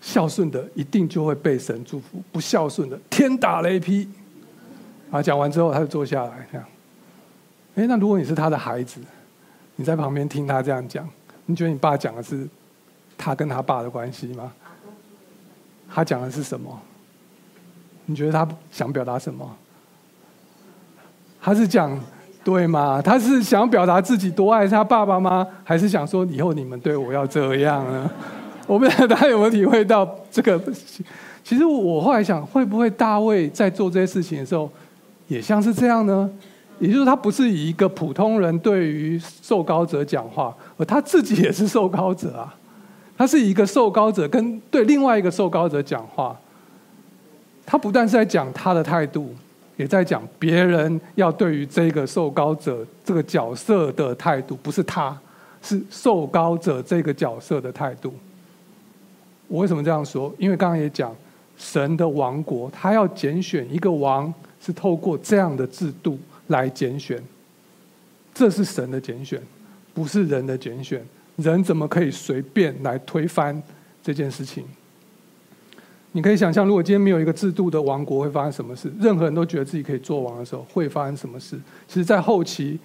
[0.00, 4.08] 孝顺的一定就会被神祝福，不孝顺的天打雷劈。”
[5.10, 6.66] 啊，讲完之后他就坐下来，这样。
[7.76, 9.00] 哎，那如果你是他的孩子，
[9.76, 11.08] 你在旁边听他这样讲，
[11.46, 12.46] 你觉得你爸讲的是
[13.16, 14.52] 他跟他爸的关系吗？
[15.88, 16.78] 他讲的是什么？
[18.04, 19.48] 你觉得他想表达什么？
[21.40, 21.98] 他是讲
[22.44, 23.00] 对吗？
[23.00, 25.46] 他是想表达自己多爱他爸爸吗？
[25.64, 28.10] 还是想说以后你们对我要这样呢？
[28.66, 30.60] 我不知道大家有没有体会到这个？
[31.42, 34.70] 其实我后来想，会不会大卫在做这些事情的时候？
[35.28, 36.28] 也像是这样呢，
[36.80, 42.54] 也就是他不是以一个普通人对于受高者讲话，而他自己也是受高者啊。
[43.16, 46.38] 他是以一个受高者跟对另外一个受高者讲话，
[47.66, 49.34] 他不但是在讲他的态度，
[49.76, 55.18] 也在讲别人要对于这个受高者这个角色的态度，不是他，
[55.60, 58.14] 是受高者这个角色的态度。
[59.48, 60.32] 我为什么这样说？
[60.38, 61.12] 因为刚刚也讲，
[61.58, 64.32] 神的王国，他要拣选一个王，
[64.64, 67.22] 是透过这样的制度来拣选。
[68.32, 69.42] 这是神的拣选，
[69.92, 71.04] 不是人的拣选。
[71.36, 73.60] 人怎么可以随便来推翻
[74.02, 74.64] 这件事情？
[76.12, 78.90] 你可以想象，如果今天没有一个制度的王国，会发生什么事？
[78.98, 81.56] 任何人都觉得自己可以做王的时候，会发生什么事？
[81.86, 82.78] 其实，在后期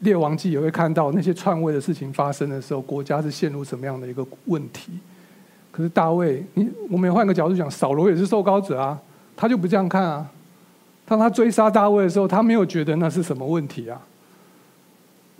[0.00, 4.92] 列王记也会看到那些篡位的事情发生的时候，国家是陷入什么样的一个问题。
[5.76, 8.96] 可是大卫，你我们也换个角度讲，扫罗也是受膏者啊，
[9.34, 10.24] 他就不这样看啊。
[11.04, 14.00] 当他追杀大卫的时候，他没有觉得那是什么问题啊。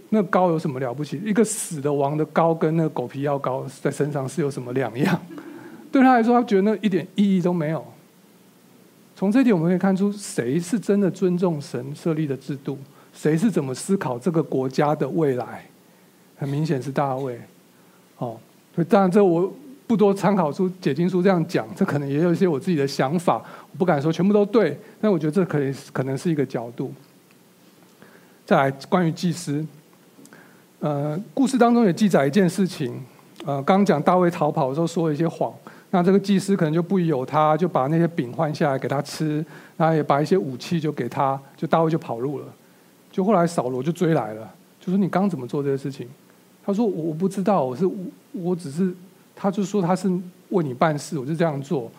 [0.08, 1.20] 那膏有什么了不起？
[1.24, 5.16] 一个死的王的膏跟那个狗皮药膏在身上是有什么两样？
[5.92, 7.84] 对他来说，他觉得那一点意义都没有。
[9.14, 12.76] 从这点我们可以看出，谁是真的尊重神设立的制度？
[13.12, 15.64] 谁是怎么思考这个国家的未来？
[16.36, 17.40] 很明显是大卫。
[18.18, 18.36] 哦，
[18.88, 19.52] 当然这我。
[19.94, 26.92] 不多参考书解经书这样讲，这可能也有一些我自己的想法，我不敢说全部都对，但我觉得这可以可能是一个角度。
[28.44, 29.64] 再来，关于祭司，
[30.80, 33.00] 呃，故事当中也记载一件事情，
[33.44, 35.54] 呃，刚讲大卫逃跑的时候说了一些谎，
[35.90, 42.46] 那这个祭司可能就不由他，就把那些饼换下来给他吃，然后也把一些武器就给他，就大卫就跑路了。
[43.12, 46.08] 就后来扫罗就追来了，就说你刚怎么做这些事情？
[46.66, 47.88] 他说我我不知道，我是
[48.32, 48.92] 我只是。
[49.34, 50.08] 他就说他是
[50.50, 51.90] 为你办事，我就这样做。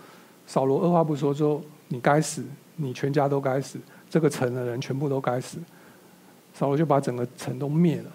[0.47, 2.43] 扫罗二话不说说你该死，
[2.75, 5.57] 你全家都该死，这个城的人全部都该死。
[6.53, 8.11] 扫罗就把整个城都灭了。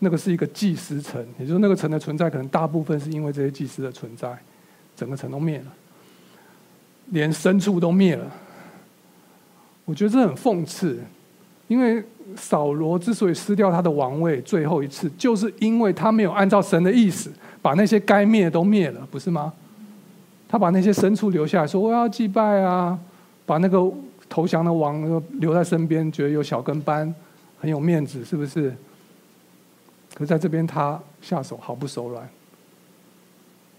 [0.00, 4.36] 那个是一个祭司城，也就是那个城的存在，可能大部分是因为这些祭司的存在，
[4.96, 5.72] 整个城都灭了，
[7.06, 8.28] 连牲畜都灭了。
[9.84, 10.98] 我觉得这很讽刺，
[11.72, 12.04] 因为
[12.36, 17.32] 扫罗之所以失掉他的王位最后一次，就是因为他没有按照神的意思。
[17.62, 19.52] 把那些该灭都灭了，不是吗？
[20.48, 22.98] 他把那些牲畜留下来说：“我要祭拜啊！”
[23.46, 23.90] 把那个
[24.28, 27.14] 投降的王留在身边，觉得有小跟班，
[27.60, 28.74] 很有面子，是不是？
[30.12, 32.28] 可是在这边，他下手毫不手软。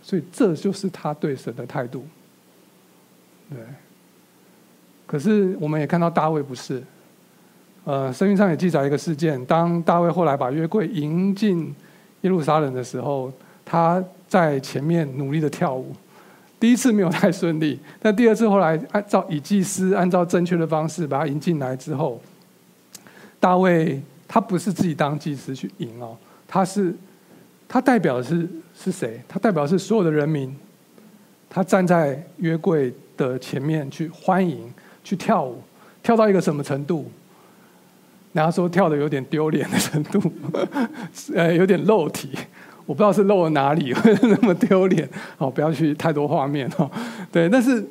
[0.01, 2.06] 所以这就是他对神的态度。
[3.49, 3.60] 对。
[5.06, 6.82] 可是我们也看到大卫不是。
[7.85, 11.73] 呃，圣经上也记载一个事件：当大卫后来把约柜迎进
[12.21, 13.31] 耶路撒冷的时候。
[13.65, 15.95] 他在前面努力的跳舞，
[16.59, 22.21] 第一次没有太顺利，但第二次后来按照以祭司按照正确的方式把他迎进来之后，
[23.39, 26.15] 大卫他不是自己当祭司去迎哦，
[26.45, 26.93] 他是
[27.69, 29.21] 他代表的是是谁？
[29.29, 30.53] 他代表是所有的人民，
[31.49, 34.69] 他站在约柜的前面去欢迎
[35.05, 35.63] 去跳舞，
[36.03, 37.09] 跳到一个什么程度？
[38.33, 40.19] 然后说跳的有点丢脸的程度，
[41.33, 42.31] 呃，有点露体。
[42.85, 45.07] 我不知道是漏了哪里，会那么丢脸。
[45.37, 46.91] 好， 不要去太多画面 哦。
[47.31, 47.81] 对，但是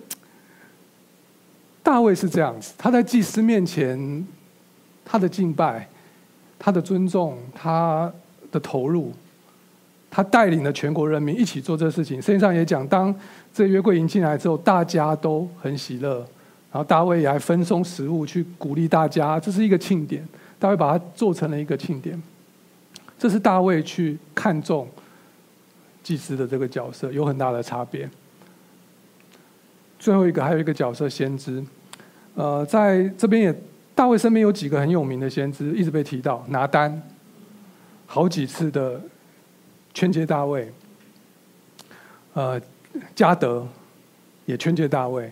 [1.83, 4.27] 大卫是这样子，他在祭司面前，
[5.03, 5.89] 他的敬拜，
[6.59, 8.13] 他的尊重，他
[8.51, 9.13] 的投入，
[10.11, 12.21] 他带领了全国人民一起做这事情。
[12.21, 13.15] 圣经上也讲，当
[13.55, 16.27] 这约柜迎进来之后，大家都很喜乐，
[16.73, 20.27] 然后大卫也还分送食物去鼓励大家，这是一个庆典。
[20.59, 22.21] 大卫把它做成了一个庆典。
[23.19, 24.89] 这是大卫去看重
[26.03, 28.09] 祭司的这个角色，有很大的差别。
[29.99, 31.63] 最后一个还有一个角色，先知。
[32.35, 33.55] 呃，在这边也，
[33.95, 36.45] 大卫身边有几个很有名的先知，一直被提到。
[36.49, 37.01] 拿单，
[38.07, 39.01] 好几次的
[39.93, 40.73] 劝诫大卫。
[42.33, 42.61] 呃，
[43.15, 43.65] 迦得
[44.47, 45.31] 也劝诫大卫，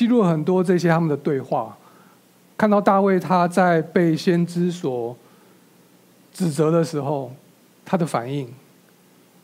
[0.00, 1.76] 记录了很多这些他们的对话。
[2.56, 5.14] 看到大卫他在被先知所
[6.32, 7.30] 指责的时候，
[7.84, 8.50] 他的反应，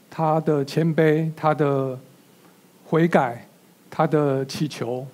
[0.08, 1.98] 他的谦卑，他的
[2.86, 3.46] 悔改，
[3.90, 5.06] 他的祈求，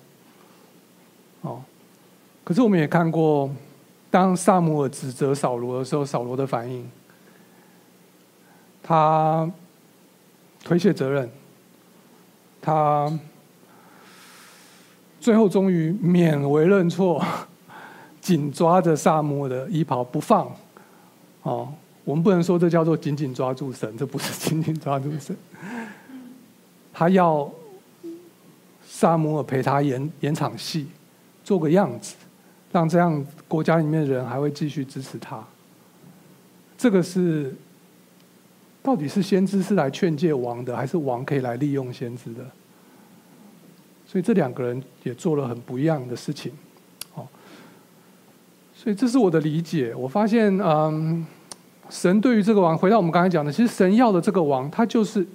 [1.41, 1.61] 哦，
[2.45, 3.53] 可是我们也看过，
[4.09, 6.89] 当撒母耳指责扫罗的时候，扫罗的反应，
[8.81, 9.51] 他
[10.63, 11.29] 推卸责任，
[12.61, 13.11] 他
[15.23, 17.23] 最后终于勉为认错，
[18.19, 20.51] 紧抓着撒母耳的衣袍不放。
[21.43, 25.33] 哦，我们不能说这叫做紧紧抓住神，这不是紧紧抓住神。
[26.91, 27.49] 他要
[28.85, 30.87] 撒母耳陪他演演场戏，
[31.41, 32.15] 做个样子，
[32.73, 35.41] 让这样国家里面的人还会继续支持他。
[36.77, 37.55] 这个是
[38.81, 42.45] 到底是先知是来劝诫王的，还是王可以来利用先知的？
[44.13, 46.51] 所以这两个人也做了很不一样的事情。
[47.13, 47.27] 好，
[48.75, 49.91] 所以这是我的理解。
[49.95, 51.25] 我发现，嗯，
[51.89, 55.25] 神对于这个王，回到我们刚才讲的，其实神要的这个王，他就是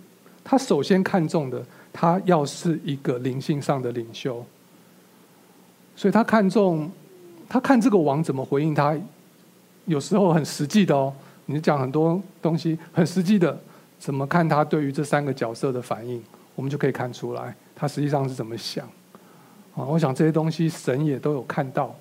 [0.44, 1.60] 他首先看重的，
[1.92, 4.46] 他要是一个灵性上的领袖。
[5.96, 6.88] 所以他看重，
[7.48, 8.96] 他看这个王怎么回应他，
[9.86, 11.12] 有时候很实际的哦。
[11.46, 13.60] 你讲很多东西很实际的，
[13.98, 16.22] 怎么看他对于这三个角色的反应，
[16.54, 18.84] 我们就可以看出来他实际上是怎么想。
[19.76, 21.94] 啊，我想这些东西神也都有看到。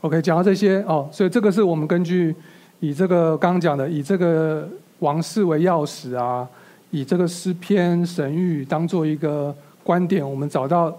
[0.00, 2.34] OK，讲到这些哦，所以这个是我们根据
[2.80, 4.66] 以这个刚刚讲的，以这个
[5.00, 6.48] 王室为钥匙啊。
[6.92, 9.54] 以这个诗篇神谕当做一个
[9.84, 10.92] 观点，我们找到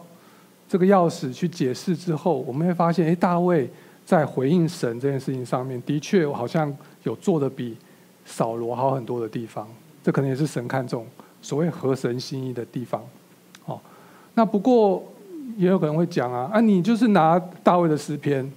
[0.66, 3.70] 这个钥匙去解释之后，我们会发现，哎，大卫
[4.06, 6.74] 在回应神这件事情上面，的确好像
[7.04, 7.76] 有做的比
[8.26, 9.68] 扫罗好很多的地方。
[10.04, 11.06] 这可能也是神看重
[11.42, 13.02] 所谓合神心意的地方。
[13.66, 13.80] 哦，
[14.34, 15.04] 那不过
[15.58, 18.52] 也有可能会讲啊，啊，你就是拿大卫的诗篇，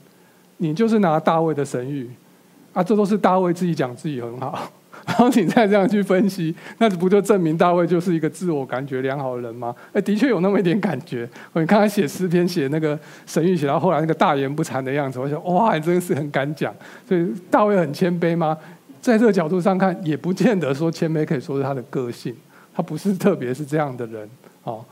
[0.59, 2.07] 你就是拿大卫的神谕，
[2.73, 4.59] 啊，这都是大卫自己讲自己很好。
[5.05, 9.75] 然后你再这样去分析，那不就证明大卫就是一个自我感觉良好的人吗？
[9.93, 11.29] 哎，的确有那么一点感觉。
[11.53, 16.75] 你看他写诗篇，写那个神谕，写到后来那个大言不惭的样子，我想哇，真的是很敢讲。
[17.07, 18.57] 所以大卫很谦卑吗？
[19.05, 22.35] 在这个角度上看，也不见得说谦卑可以说是他的个性，
[22.75, 24.27] 他不是特别是这样的人。
[24.63, 24.83] 哦，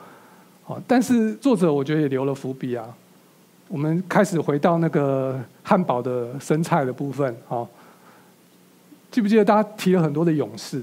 [0.66, 2.86] 哦，但是作者我觉得也留了伏笔啊。
[3.68, 7.66] 我们开始回到那个汉堡的生菜的部分，哦。
[9.10, 10.82] 记不记得大家提了很多的勇士，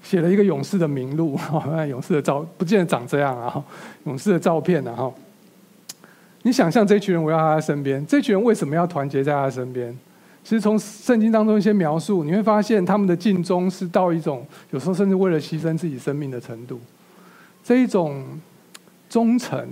[0.00, 3.64] 写了一个勇士的名录，哈， 勇士的照不见得长这样啊，
[4.04, 5.12] 勇士的照片啊，哈。
[6.42, 9.98] 你想象这群人围绕他身边，这群人为什么要团结在他身边？
[10.44, 16.80] 其实从圣经当中一些描述，你会发现他们的尽忠是到一种有时候甚至为了牺牲自己生命的程度。
[17.62, 18.24] 这一种
[19.08, 19.66] 忠诚，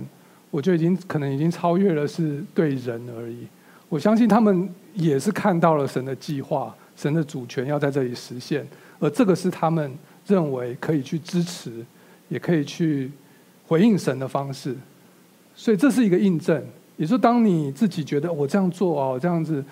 [0.49, 3.47] 我觉得已经可能已经超越了是对人而已。
[3.89, 6.73] 我相信他们也是看到了神的计划。
[6.93, 8.67] 神的主权要在这里实现，
[8.99, 9.91] 而这个是他们
[10.27, 11.83] 认为可以去支持，
[12.29, 13.09] 也可以去
[13.65, 14.75] 回应神的方式。
[15.55, 16.63] 所以这是一个印证，
[16.97, 19.63] 也就是当你自己觉得我这样做哦，这样子，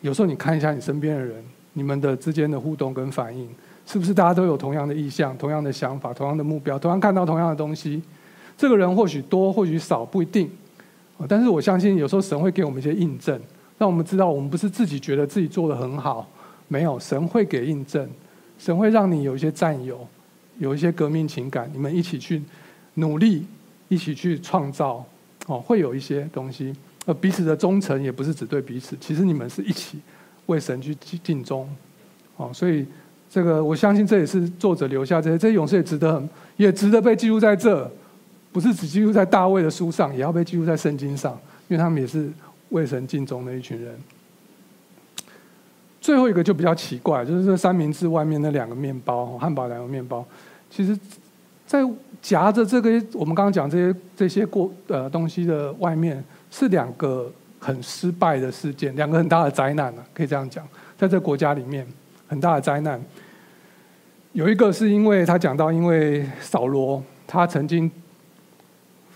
[0.00, 3.48] 有时候你看一下你身边的人，你们的之间的互动跟反应，
[3.86, 8.02] 是不是大家都有同样的意向、同样的想法、同样的目标、同样看到同样的东西？
[8.56, 10.50] 这个人或许多，或许少，不一定。
[11.28, 13.40] 但是我相信，有时候神会给我们一些印证。
[13.76, 16.28] 让我们知道，我们不是自己觉得自己做的很好，
[16.66, 18.08] 没有，神会给印证，
[18.58, 20.04] 神会让你有一些战友，
[20.58, 22.42] 有一些革命情感，你们一起去
[22.94, 23.46] 努力，
[23.86, 25.04] 一起去创造，
[25.46, 26.74] 哦，会有一些东西。
[27.08, 29.98] 而彼此的忠诚也不是只对彼此，其实你们是一起
[30.44, 30.94] 为神去
[31.24, 31.66] 尽忠，
[32.36, 32.84] 哦，所以
[33.30, 36.22] 这个我相信这也是作者留下这些，这些勇士也值得，
[36.58, 37.90] 也值得被记录在这，
[38.52, 41.32] 不是只记录在大卫的书上，也要被记录在圣经上，
[41.68, 42.30] 因为他们也是。
[42.70, 43.98] 为神尽忠的一群人。
[46.02, 50.22] 最后一个就比较奇怪，就是这三明治外面那两个面包，汉堡两个面包，
[50.70, 50.94] 其实，
[51.66, 51.82] 在
[52.20, 61.86] 夹着这个我们刚刚讲这些这些过呃东西的外面，是两个很失败的事件，两个很大的灾难呢，可以这样讲，在这国家里面
[62.26, 63.00] 很大的灾难。
[64.32, 67.90] 有一个是因为他讲到，因为扫罗他曾经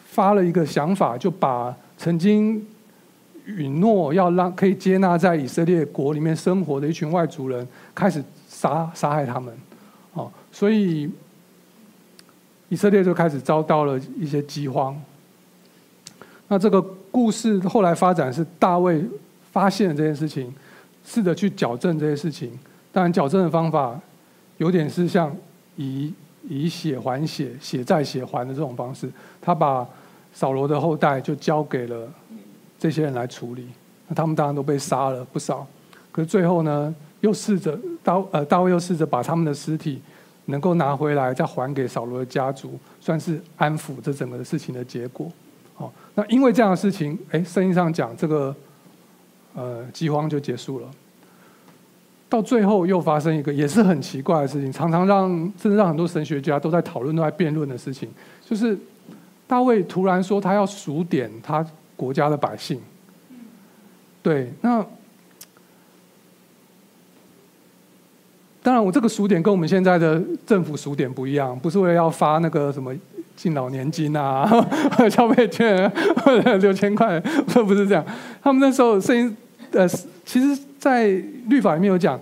[0.06, 2.66] 发了一个想法，就把曾经。
[3.44, 9.52] 允诺要让可以接纳在以色列国里面生活的一群外族人，开始杀杀害他们，
[10.12, 11.10] 哦，所以
[12.68, 14.96] 以色列就开始遭到了一些饥荒。
[16.46, 16.80] 那这个
[17.12, 19.04] 故事后来发展是大卫
[19.52, 20.52] 发现了这件事情，
[21.06, 22.50] 试着去矫正这些事情。
[22.90, 23.96] 当然，矫正的方法
[24.56, 25.32] 有点是像
[25.76, 26.12] 以
[26.48, 29.08] 以血还血，血债血还的这种方式。
[29.40, 29.86] 他把
[30.32, 32.08] 扫罗的后代就交给了。
[32.78, 33.68] 这些人来处理，
[34.08, 35.64] 那他们当然都被杀了不少。
[36.10, 40.02] 可是最后呢，又试着大呃大卫又试着把他们的尸体
[40.46, 45.30] 能够拿回来，再还给扫罗的家族，算是安抚这整个事情的结果。
[46.14, 48.54] 那因为这样的事情，哎，圣经上讲这个
[49.54, 50.88] 呃饥荒就结束了。
[52.28, 58.08] 到最后又发生一个也是很奇怪的事情，常常让甚至让很多神学家都在讨论、都在辩论的事情，
[58.44, 58.78] 就是
[59.46, 61.66] 大卫突然说他要数点他。
[61.94, 62.80] 国家的百姓，
[64.24, 64.84] 对，那
[68.60, 72.92] 当然，我这个数点跟我们现在的政府数点不一样，不是为了要发那个什么
[73.42, 74.48] 敬老年金啊、
[75.10, 77.18] 消费券或者六千块，
[77.48, 78.04] 不 不是这样。
[78.40, 79.36] 他们那时候声音，
[79.72, 79.88] 呃，
[80.24, 81.08] 其实，在
[81.48, 82.16] 律法里面有讲，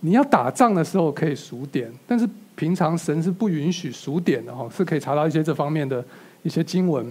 [0.00, 6.04] 你要打仗的时候可以数点，但是平常神是不允许数点的哈，是可以查到一些这方面的
[6.42, 7.06] 一些经文。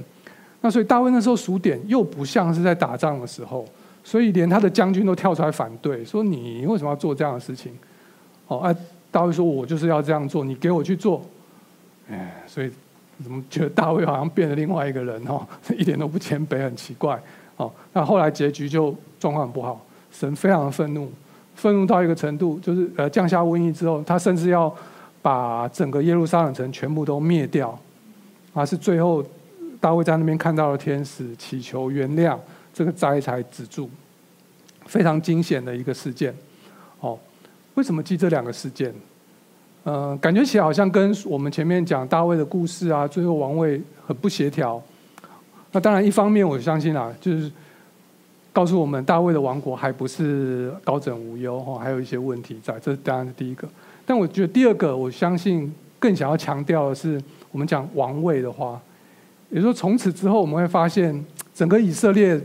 [0.62, 3.68] 那所以大卫那时候数点又不像是在打仗的时候，
[4.04, 7.72] 所以连他的将军都跳出来反对，说你为什么要做这样的事情？
[8.48, 8.76] 哦，哎，
[9.10, 11.26] 大卫说我就是要这样做，你给我去做。
[12.12, 12.70] 哎，所以
[13.24, 15.46] 怎么觉得大卫好像变了另外一个人哦，
[15.78, 17.22] 一点都不谦卑，很奇怪。
[17.58, 21.12] 哦，那后来结局就状况很不好，神非常的愤怒。
[21.56, 24.74] 愤怒到一个程度，就是呃降下瘟疫之后，他甚至要
[25.22, 27.80] 把整个耶路撒冷城全部都灭掉，
[28.54, 29.24] 而是最后
[29.80, 32.38] 大卫在那边看到了天使，祈求原谅，
[32.74, 33.90] 这个灾才止住。
[34.86, 36.36] 非常惊险的一个事件。
[37.00, 37.18] 哦，
[37.76, 38.94] 为什么记这两个事件？
[39.86, 44.84] 呃，感觉起来好像跟我们前面讲大卫的故事啊，最后王位很不协调。
[45.72, 47.50] 那当然，一方面我相信啊，就是。
[48.56, 52.80] 告诉我们，大卫的王国还不是高枕无忧哈，还有一些问题在。
[52.80, 53.68] 这当然是第一个。
[54.06, 55.70] 但我觉得第二个，我相信
[56.00, 57.22] 更想要强调的是，
[57.52, 58.82] 我们讲王位的话，
[59.50, 62.40] 也就是说，从此之后我们会发现，整个以色列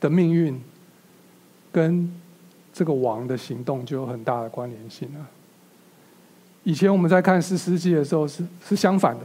[0.00, 0.58] 的命运
[1.70, 2.10] 跟
[2.72, 5.26] 这个王的行动就有很大的关联性了。
[6.64, 9.20] 以前我们在看四师记的时候，是是相反的，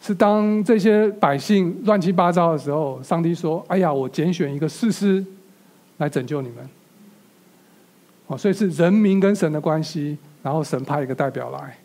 [0.00, 5.24] 是当这些百姓乱七八糟的时候，上帝说：“哎呀，我拣选一个士师。”
[5.98, 6.68] 来拯救你们，
[8.26, 11.78] 哦，所以是人民跟神的关系，然后神派一个代表来。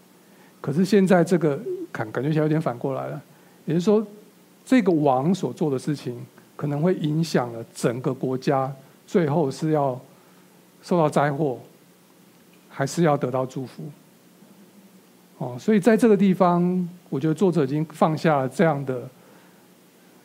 [0.59, 1.59] 可是现在这个
[1.91, 3.21] 感感觉起来有点反过来了，
[3.65, 4.03] 也就是说，
[4.65, 6.17] 这个王所做的事情
[6.55, 8.73] 可能会影响了整个国家，
[9.05, 9.99] 最后是要
[10.81, 11.59] 受到灾祸，
[12.69, 13.83] 还是要得到祝福？
[15.37, 19.07] 哦，所以在这个地方，我觉得作者已经放下了这样的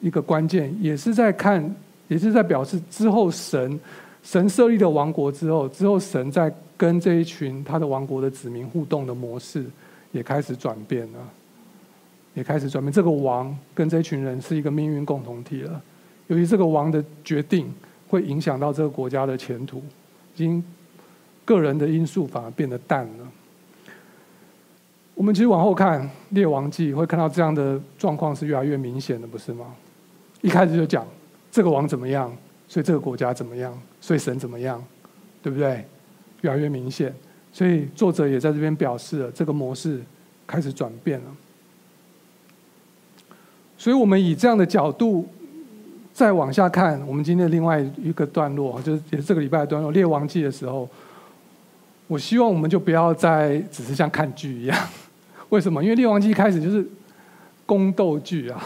[0.00, 1.74] 一个关键，也是在看。
[2.08, 3.80] 也是在表示之后神
[4.22, 9.64] 神设立的王国之后，之后神在跟这一群他的王国的子民互动的模式
[10.10, 11.18] 也开始转变了，
[12.34, 12.92] 也开始转变。
[12.92, 15.80] 这个王跟这一群人是一个命运共同体了。
[16.26, 17.72] 由于这个王的决定
[18.08, 19.78] 会影响到这个国家的前途，
[20.34, 20.62] 已经
[21.46, 23.21] 个人的因素反而变得淡了。
[25.14, 29.66] 我们其实往后看《列王记》，会看到这样的状况是越来越明显的，不是吗？
[30.40, 31.06] 一开始就讲。
[31.50, 32.34] 这个王怎么样？
[32.66, 33.78] 所以这个国家怎么样？
[34.00, 34.82] 所以神怎么样？
[35.42, 35.84] 对不对？
[36.40, 37.14] 越来越明显。
[37.52, 40.00] 所以作者也在这边表示了，这个模式
[40.46, 41.26] 开始转变了。
[43.76, 45.28] 所以我们以这样的角度
[46.14, 50.88] 再往下看，我们今天的另外一个段落，就是也是这个礼拜的段落《列王记》的时候，
[52.12, 54.78] 我希望我们就不要再只是像看剧一样。
[55.48, 55.82] 为什么？
[55.82, 56.86] 因为《列王记》一开始就是
[57.64, 58.62] 宫斗剧啊。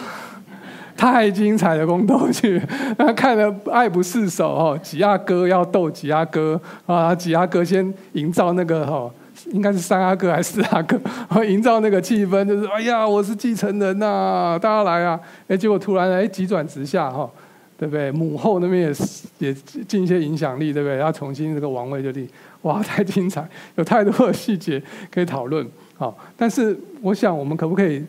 [0.96, 2.60] 太精彩的宫斗剧，
[2.98, 4.80] 那看了爱不释手哦。
[4.82, 9.08] 几阿哥要斗几阿哥啊，几阿哥先营造那个哈，
[9.52, 10.98] 应该是三阿哥还是四阿哥，
[11.44, 15.20] 营造那个气氛，就是哎呀，我是继承人呐，大家来啊！
[15.48, 17.30] 哎，结果突然哎急转直下哈，
[17.78, 18.10] 对不对？
[18.10, 18.94] 母后那边也
[19.38, 19.54] 也
[19.86, 20.98] 尽一些影响力，对不对？
[20.98, 22.28] 要重新这个王位就立，
[22.62, 25.66] 哇， 太精彩，有太多的细节可以讨论。
[25.96, 28.04] 好，但是我想，我们可不可以？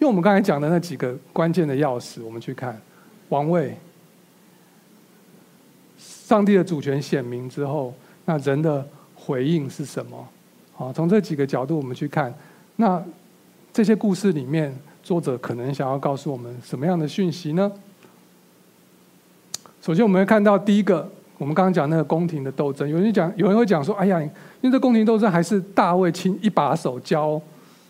[0.00, 2.80] 用我们刚才讲的那几个关键的钥匙，我们去看
[3.28, 3.76] 王位。
[5.98, 7.94] 上帝的主权显明之后，
[8.24, 10.26] 那人的回应是什么？
[10.72, 12.34] 好，从这几个角度我们去看，
[12.76, 13.00] 那
[13.72, 17.70] 这些故事里面，作者可能想要告诉我们什么样的讯息呢？
[19.82, 21.06] 首先，我们会看到第一个，
[21.38, 24.30] 我们刚刚讲那个宫廷的斗争，有人讲，有人会讲说：“哎呀，因
[24.62, 27.40] 为这宫廷斗争还是大卫亲一把手教。”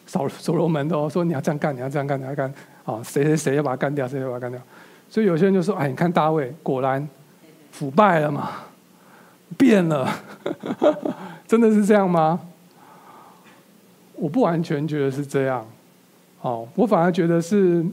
[0.06, 2.52] 所所罗门都说，你要这样干，你要这样干，你要干
[2.84, 3.00] 啊！
[3.04, 4.60] 谁谁谁要把他干掉，谁要把他干掉。
[5.08, 7.06] 所以有些人就说：“哎，你看大卫果然
[7.70, 8.52] 腐败了嘛，
[9.58, 10.08] 变了，
[11.46, 12.40] 真的是这样吗？”
[14.16, 15.66] 我不完全觉得是这样。
[16.40, 17.84] 哦，我反而觉得是，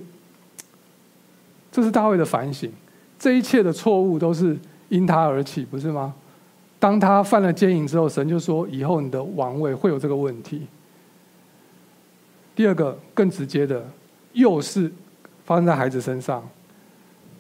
[1.70, 2.72] 这是大卫的反省。
[3.20, 4.58] 这一切的错误都是
[4.88, 6.14] 因他而起，不是吗？
[6.80, 10.66] 当他犯了奸淫之后，神就说：“以后你的王位会有这个问题。”
[12.56, 13.86] 第二个更直接的，
[14.32, 14.90] 又是
[15.44, 16.42] 发生在孩子身上，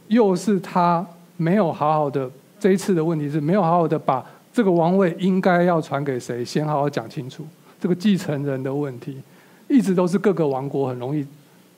[0.09, 1.05] 又是他
[1.37, 2.29] 没有好好的。
[2.59, 7.45] 这一次的问题是没有好好的把这个王位应该要传给谁，先好好讲清楚。
[7.79, 9.21] 这个继承人的问题，
[9.69, 11.25] 一直都是各个王国很容易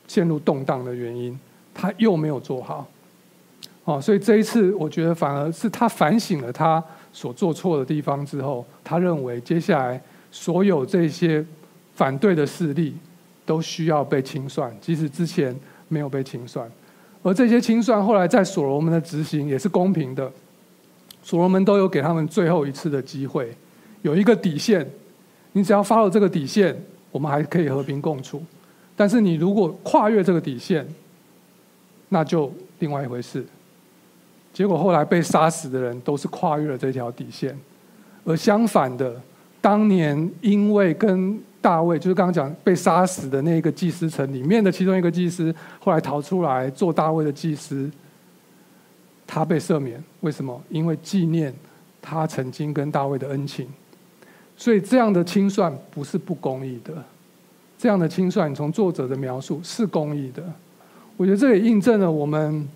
[0.07, 1.39] 陷入动荡的原因。
[1.73, 2.87] 他又没有做好，
[3.85, 10.01] 哦，所以这一次我觉得反而是他反省了他所做错的地方之后，他认为接下来
[10.31, 11.45] 所有这些
[11.93, 12.95] 反对的势力。
[13.43, 15.53] 都需要被清算，即使之前
[15.89, 16.71] 没有被清算，
[17.21, 20.31] 而这些清算后来在所罗门的执行也是公平的，
[21.21, 23.53] 所罗门都有给他们最后一次的机会，
[24.03, 24.87] 有一个底线，
[25.51, 26.79] 你只要发了这个底线，
[27.11, 28.41] 我们还可以和平共处。
[28.95, 30.87] 但是你如果跨越这个底线，
[32.07, 33.43] 那就另外一回事。
[34.53, 37.57] 结果后来被杀死的人都是跨越了这条底线，
[38.25, 39.15] 而相反的，
[39.61, 47.89] 当年因为跟大卫，就是刚刚讲被杀死的那个祭司城里面的其中一个祭司，后来逃出来做大卫的祭司，
[49.27, 50.03] 他被赦免。
[50.21, 50.61] 为什么？
[50.69, 51.53] 因为纪念
[52.01, 53.67] 他曾经跟大卫的恩情。
[54.57, 56.93] 所以这样的清算不是不公义的。
[57.77, 60.43] 这样的清算，从作者的描述是公义的。
[61.17, 62.67] 我觉得这也印证了我们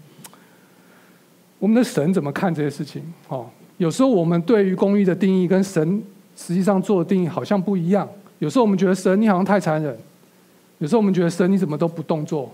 [1.59, 3.01] 我们的神怎么看这些事情。
[3.27, 6.03] 哦，有时候我们对于公义的定义跟神
[6.35, 8.07] 实际上做的定义好像不一样。
[8.39, 9.97] 有时候我们觉得神你好像太残忍，
[10.79, 12.51] 有时候我们觉得神你怎么都不动作，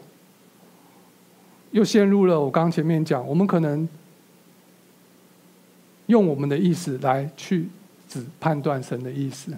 [1.72, 3.88] 又陷入了我刚前面讲，我们可能
[6.06, 7.68] 用我们的意思来去
[8.08, 9.52] 指判断神的意思。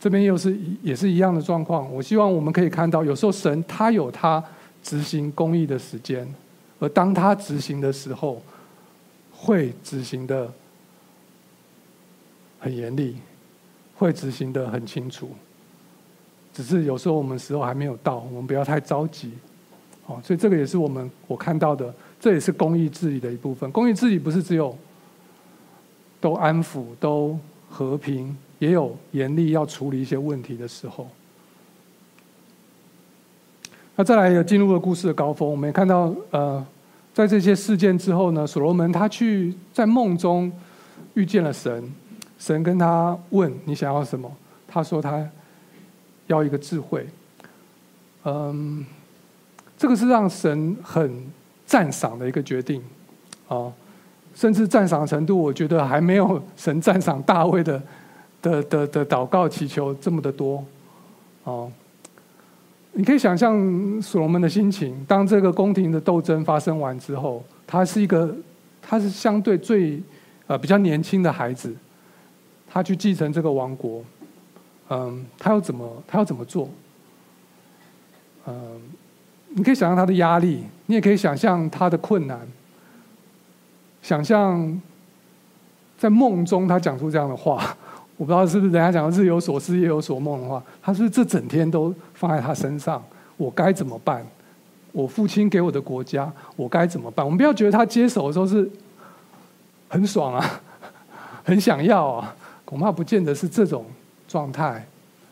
[0.00, 1.92] 这边又是也是一样的状况。
[1.92, 4.42] 我希望我们可以看到，有时候神他有他
[4.82, 6.26] 执行公义的时间，
[6.78, 8.42] 而当他执行的时候，
[9.32, 10.52] 会执行的
[12.58, 13.16] 很严厉，
[13.96, 15.30] 会执行的很清楚。
[16.52, 19.32] 只是有时候我们时候还没有到，我们不要太着急。
[20.06, 23.70] 哦，所以这个也是我们我看到的，这也是公益治理的一部分。
[23.72, 24.76] 公益治理不是只有
[26.20, 28.36] 都安抚、都和平。
[28.58, 31.08] 也有严厉要处理一些问题的时候。
[34.00, 36.64] 那再来有进入了故事的高峰，我们也看到，呃，
[37.12, 40.52] 在这些事件之后呢，所罗门他去在梦中
[41.14, 41.92] 遇见了神，
[42.38, 44.30] 神跟他问你想要什么？
[44.68, 45.28] 他说他
[46.28, 47.08] 要一个智慧。
[48.22, 48.86] 嗯，
[49.76, 51.26] 这个是让神很
[51.66, 52.80] 赞赏的一个决定
[53.48, 53.72] 啊，
[54.32, 57.82] 甚至赞赏程度，我觉得还没有神赞赏大卫的。
[58.40, 60.64] 的的的祷告祈求这么的多，
[61.42, 61.68] 哦，
[62.98, 63.56] 你可以想象
[64.02, 64.92] 所罗门的心情。
[65.06, 68.34] 当这个宫廷的斗争发生完之后，他是一个，
[68.82, 70.02] 他是相对最
[70.48, 71.72] 呃比较年轻的孩子，
[72.68, 74.02] 他去继承这个王国，
[74.90, 76.68] 嗯，他要怎么他要怎么做？
[78.48, 78.80] 嗯，
[79.50, 82.40] 你可以想象他的压力，你也可以想象他的困难，
[84.02, 84.82] 想象
[85.96, 87.76] 在梦中他讲出这样的话。
[88.16, 93.02] 我不知道是不是人家讲的日有所思夜有所梦的话，他是是这整天都放在他身上？
[93.36, 94.26] 我该怎么办？
[94.90, 97.24] 我父亲给我的国家，我该怎么办？
[97.24, 98.68] 我们不要觉得他接手的时候是
[99.88, 100.60] 很爽啊，
[101.44, 103.86] 很想要啊，恐怕不见得是这种
[104.26, 104.84] 状态。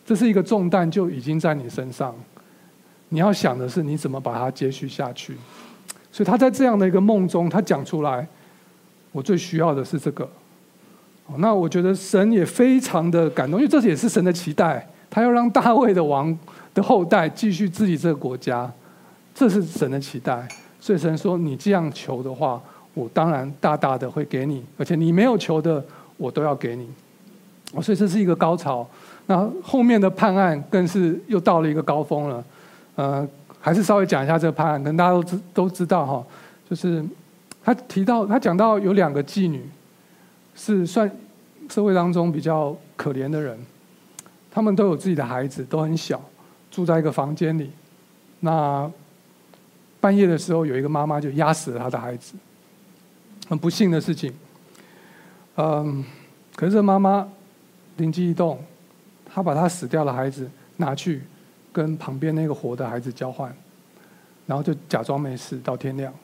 [0.05, 2.15] 这是一个重担，就已经在你身上。
[3.09, 5.37] 你要想的是你怎么把它接续下去。
[6.13, 8.27] 所以他在这样的一个梦中，他讲出来，
[9.11, 10.29] 我最需要的是这个。
[11.39, 16.39] 那我觉得神也非常的感动，因为这也是神的期待，他要让大卫的王
[16.75, 18.71] 的后代继续治理这个国家，
[19.35, 20.47] 这是神的期待。
[20.79, 22.61] 所以神说：“你这样求的话，
[22.93, 25.83] 我当然大大的会给你，而且你没有求的，
[26.19, 26.87] 我都要给你。”
[27.81, 28.87] 所以这是一个高潮。
[29.25, 32.45] 那后面的判案更是又到了一个高峰了。
[32.97, 33.27] 呃，
[33.59, 36.23] 还是稍微讲一下这个判案，可能大家都知都知道哈，
[36.69, 37.03] 就是
[37.65, 39.67] 他提到他讲到有两个妓女。
[40.55, 41.11] 是算
[41.71, 43.59] 社会当中比较可怜的人，
[44.57, 46.19] 他们都有自己的孩子，都很小，
[46.71, 47.71] 住在一个房间里。
[48.41, 48.91] 那
[50.01, 52.33] 半夜的时候，有一个妈妈就压死了她的孩子，
[53.51, 54.33] 很不幸的事情。
[55.57, 56.03] 嗯，
[56.55, 57.29] 可是这妈妈
[57.99, 58.59] 灵机一动，
[59.27, 61.21] 她把她死掉的孩子拿去
[61.71, 63.55] 跟旁边那个活的孩子交换，
[64.47, 66.15] 然后就假装没事到天亮。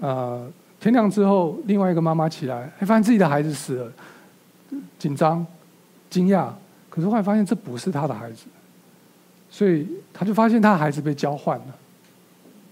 [0.00, 0.50] 呃。
[0.80, 3.92] 天亮之后，另外一个妈妈起来，还发现自己的孩子死了，
[4.98, 5.46] 紧张、
[6.10, 6.48] 惊讶。
[6.88, 8.46] 可是后来发现这不是他的孩子，
[9.50, 11.66] 所以他就发现他的孩子被交换了。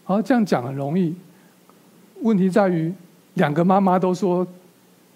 [0.05, 1.14] 好这样讲很容易，
[2.22, 2.93] 问题在于
[3.34, 4.47] 两个妈妈都说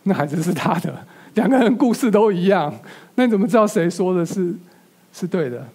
[0.03, 2.73] 那孩子是他的， 两个人故事都一样，
[3.15, 4.55] 那你怎么知道谁说的是
[5.13, 5.67] 是对的？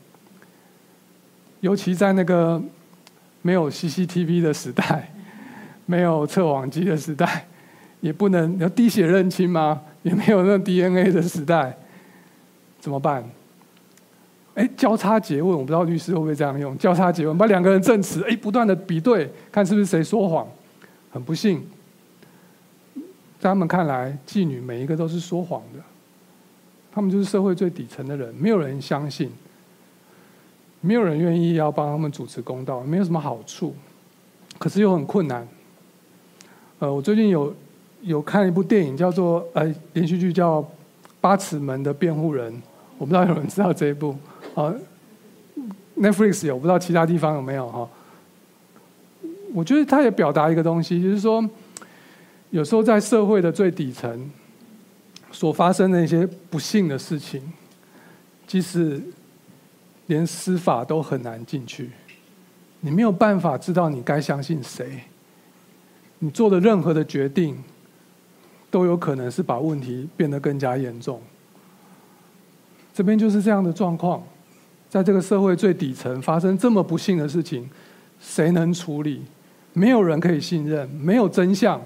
[1.62, 2.62] 尤其在那个
[3.41, 5.12] 没有 CCTV 的时代。
[5.88, 7.46] 没有测谎机的时代，
[8.02, 9.80] 也不能要滴血认亲吗？
[10.02, 11.78] 也没有那 DNA 的时代，
[12.86, 13.27] 怎么办？
[14.53, 20.47] 哎，交叉诘问，我不知道律师会不会这样用交叉诘问，把两个人证词哎不断的比对，看是不是谁说谎。
[21.09, 21.67] 很不幸，
[23.39, 25.79] 在他们看来，妓女每一个都是说谎的，
[26.91, 29.31] 他们就是社会最底层的人，没有人相信，
[30.79, 33.73] 没有人愿意要帮他们主持公道，没有什么好处，
[34.59, 35.47] 可是又很困难。
[36.77, 37.51] 呃，我最近有
[38.01, 40.61] 有看一部电影，叫做呃连续剧叫
[41.19, 42.53] 《八尺门的辩护人》，
[42.98, 44.16] 我不知道有人知道这一部，
[44.54, 44.74] 啊
[45.98, 47.89] ，Netflix 有，不知道其他地方有没有哈。
[49.54, 51.48] 我觉得他也表达一个东西，就是说，
[52.50, 54.30] 有时候在社会的最底层
[55.32, 57.41] 所发生的一些不幸的事情，
[58.48, 59.02] 即使
[60.08, 61.89] 连司法都很难进去，
[62.80, 65.02] 你没有办法知道你该相信谁，
[66.20, 67.58] 你做的任何的决定，
[68.70, 71.22] 都有可能是把问题变得更加严重。
[72.96, 74.24] 这边就是这样的状况，
[74.89, 77.70] 在这个社会最底层发生这么不幸的事情，
[78.22, 79.22] 谁能处理？
[79.74, 81.82] 没有人可以信任，没有真相，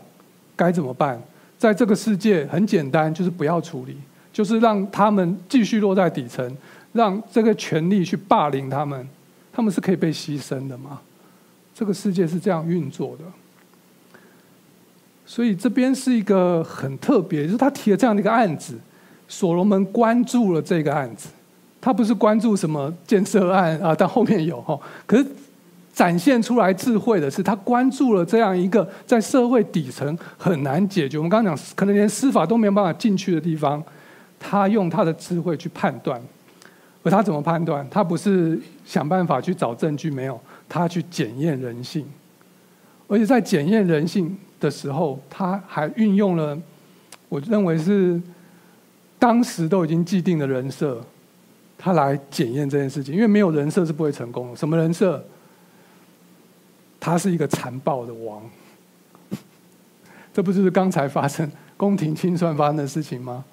[0.56, 1.20] 该怎么办？
[1.58, 3.98] 在这个世界很简单，就是不要处理，
[4.32, 6.56] 就是让他们继续落在底层，
[6.94, 9.08] 让这个权力去霸凌他们，
[9.52, 11.02] 他们是可以被牺牲的吗？
[11.74, 13.24] 这个世界是这样运作的，
[15.26, 18.78] 所以这边是一个很特别，就是他提了这样的一个案子，
[19.30, 21.30] 所罗门关注了这个案子，
[21.80, 24.78] 他不是关注什么建设案啊，但后面有哈，
[25.08, 25.26] 可是。
[25.92, 33.84] 展现出来智慧的是，他关注了这样一个在社会底层很难解决，我们刚刚讲可能连司法都没有办法进去的地方，
[34.40, 36.22] 他用他的智慧去判断，
[37.04, 37.86] 而他怎么判断？
[37.92, 42.06] 他不是想办法去找证据，没有，他去检验人性，
[43.10, 46.58] 而且在检验人性的时候，他还运用了，
[47.28, 48.22] 我认为是
[49.20, 51.00] 当时都已经既定的人设，
[51.78, 54.56] 他来检验这件事情，因为没有人设是不会成功的。
[54.56, 55.24] 什么人设？
[57.00, 58.42] 他是一个残暴的王，
[60.34, 63.44] 这不就是刚才发生宫廷清算发生的事情吗？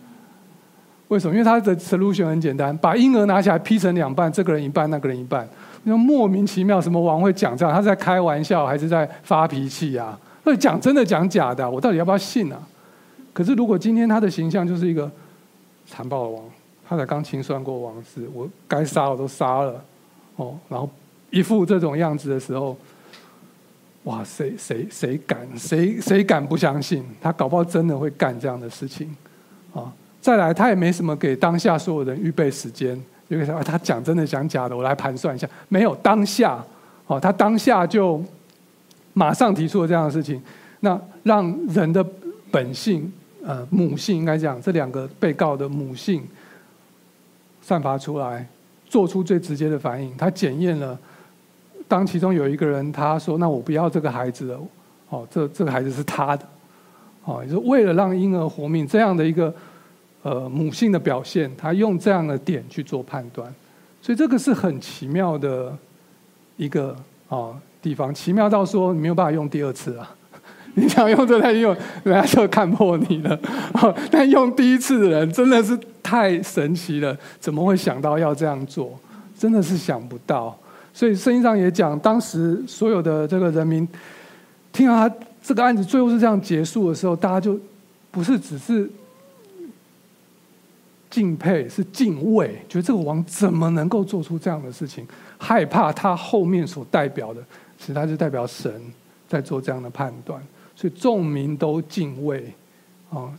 [1.09, 1.33] 为什么？
[1.33, 5.49] 因为他的 solution 很简单，把婴儿拿起来劈成两半，这个人一半，那个人一半。
[5.85, 7.73] 那莫名其妙，什么王会讲这样？
[7.73, 10.19] 他是在开玩笑还是在发脾气啊？
[10.43, 11.71] 那讲真的讲假的？
[11.71, 12.61] 我到底要不要信啊？
[13.33, 15.09] 可是如果今天他的形象就是一个
[15.87, 16.45] 残暴的王，
[16.89, 19.85] 他才刚清算过王室，我该杀我都杀了，
[20.37, 20.89] 哦，然后
[21.31, 22.77] 一副这种样子的时候。
[24.05, 25.45] 哇，谁谁谁敢？
[25.59, 27.05] 谁谁敢不相信？
[27.21, 29.13] 他搞不好真的会干这样的事情，
[29.75, 29.93] 啊！
[30.21, 32.91] 再来，他也没什么给当下所有人预备时间，
[33.27, 36.65] 因为他他讲真的讲假的，我来盘算一下，没有当下，
[37.09, 38.23] 哦，他当下就
[39.13, 40.41] 马上提出了这样的事情，
[40.79, 42.07] 那让人的
[42.53, 43.13] 本性，
[43.47, 46.27] 呃，母性应该讲，这两个被告的母性
[47.63, 48.45] 散发出来，
[48.89, 50.99] 做出最直接的反应，他检验了。
[51.87, 54.61] 当其中有一个人他说：“那我不要这个孩子了，
[55.11, 56.45] 哦，这这个孩子是他的，
[57.25, 59.55] 哦，也就是为了让婴儿活命，这样的一个
[60.23, 63.55] 呃母性的表现，他用这样的点去做判断，
[64.03, 65.73] 所以这个是很奇妙的
[66.57, 66.91] 一个
[67.29, 70.13] 啊、哦、地方，奇妙到说你没有办法用第二次啊，
[70.79, 71.75] 你想用这再用，
[72.05, 73.39] 人家就看破你了。
[74.11, 78.99] 但用第一次的人真的是太神奇了，怎么会想到要这样做？
[79.39, 80.57] 真的是想不到。”
[80.93, 83.87] 所以圣经上也讲，当时所有的这个人民
[84.73, 87.59] 听到他这个案子最后是这样结束的时候，大家就
[88.11, 88.91] 不是只是
[91.11, 95.07] 敬佩，是敬畏，觉得这个王怎么能够做出这样的事情？
[95.39, 97.43] 害怕他后面所代表的，
[97.79, 98.73] 其实他就代表神
[99.29, 100.43] 在做这样的判断。
[100.77, 102.53] 所以众民都敬畏
[103.11, 103.33] 啊，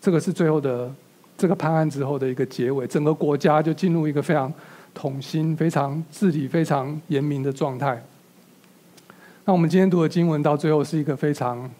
[0.00, 0.92] 这个是最后的
[1.38, 4.52] 这个判案之后的一个结尾，整个国家就进入一个非常。
[4.98, 8.02] 统心非常治理非常严明的状态。
[9.44, 11.70] 那我们今天读的经文到最后是一个非常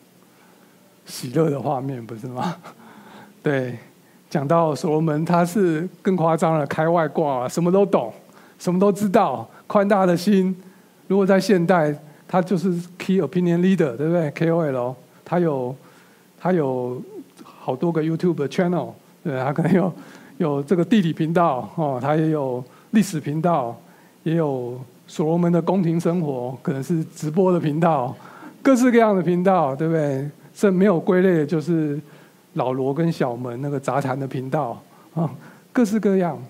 [1.07, 2.55] 喜乐的画面，不是吗？
[3.43, 3.78] 对，
[4.28, 8.12] 讲到所罗门他是更夸张了，开外挂，什么都懂，
[8.59, 10.55] 什么都知道，宽大的心。
[11.09, 11.99] 如果在现代，
[12.29, 15.77] 他就是 Key Opinion Leader，对不对？KOL，他有
[16.41, 17.03] 他有
[17.43, 18.91] 好多个 YouTube channel，
[19.22, 19.93] 对，他可能有
[20.39, 22.64] 有这个地理频道哦，他也有。
[22.93, 23.77] 历史频道
[24.22, 28.16] 也有所罗门的宫廷生活，可能是直播的频道，
[28.62, 30.27] 各式各样的频道，对不对？
[30.55, 32.01] 这没有归类的就是
[32.55, 34.81] 老罗跟小门那个杂谈的频道
[35.14, 35.31] 啊，
[35.74, 36.41] 各式各样。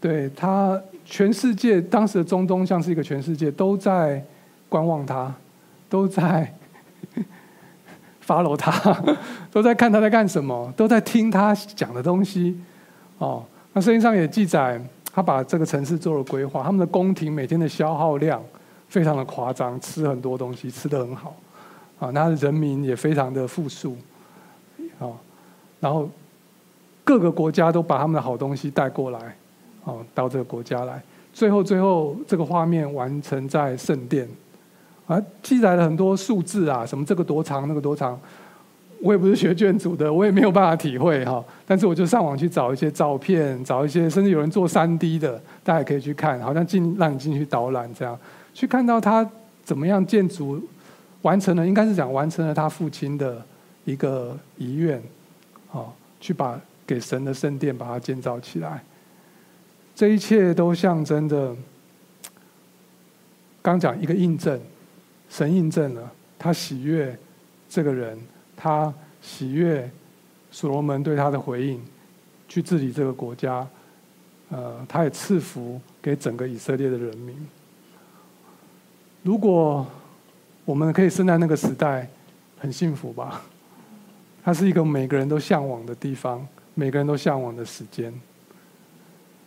[0.00, 4.24] 对他，全世界当时的中东像是一个全世界都在
[4.70, 5.30] 观望他，
[5.90, 6.50] 都在
[8.26, 9.04] follow 他，
[9.52, 12.58] 都在看他在干什么，都在听他讲的东西。
[13.18, 13.44] 哦，
[13.74, 14.80] 那圣经上也记载。
[15.12, 18.40] 他把这个城市做了规划，他们的宫廷每天的消耗量
[18.88, 21.34] 非常的夸张，吃很多东西，吃得很好，
[21.98, 23.96] 啊，那人民也非常的富庶，
[25.00, 25.10] 啊，
[25.80, 26.08] 然后
[27.02, 29.18] 各个国家都把他们的好东西带过来，
[29.84, 31.02] 啊，到这个国家来，
[31.32, 34.28] 最后最后这个画面完成在圣殿，
[35.10, 38.16] 啊，记载了很多数字啊，什么这个多长，那个多长，
[39.00, 41.44] 我也不是学建筑的，我也没有办法体会哈。
[41.66, 48.16] 但是我就上网去找一些照片，找一些甚至有人做三 D 的，大家可以去看，好像进让你进去导览这样，
[48.54, 49.28] 去看到他
[49.64, 50.62] 怎么样建筑
[51.22, 53.44] 完成了，应该是讲完成了他父亲的
[53.84, 55.02] 一个遗愿，
[55.70, 56.56] 好，去把
[56.86, 58.80] 给神的圣殿把它建造起来。
[59.92, 61.56] 这一切都象征着，
[63.60, 64.58] 刚讲一个印证，
[65.30, 67.18] 神印证了他喜悦
[67.70, 68.18] 这个人。
[68.62, 69.90] 他喜悦
[70.50, 71.80] 所罗门对他的回应，
[72.46, 73.66] 去治理这个国家。
[74.50, 77.34] 呃，他也赐福给整个以色列的人民。
[79.22, 79.86] 如果
[80.66, 82.06] 我们可以生在那个时代，
[82.58, 83.40] 很幸福吧？
[84.44, 88.12] 它是一个每个人都向往的地方，每个人都向往的时间。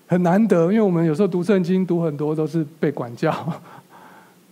[0.07, 3.61] 很难得，因为我们有时候读圣经，读很多都是被管教，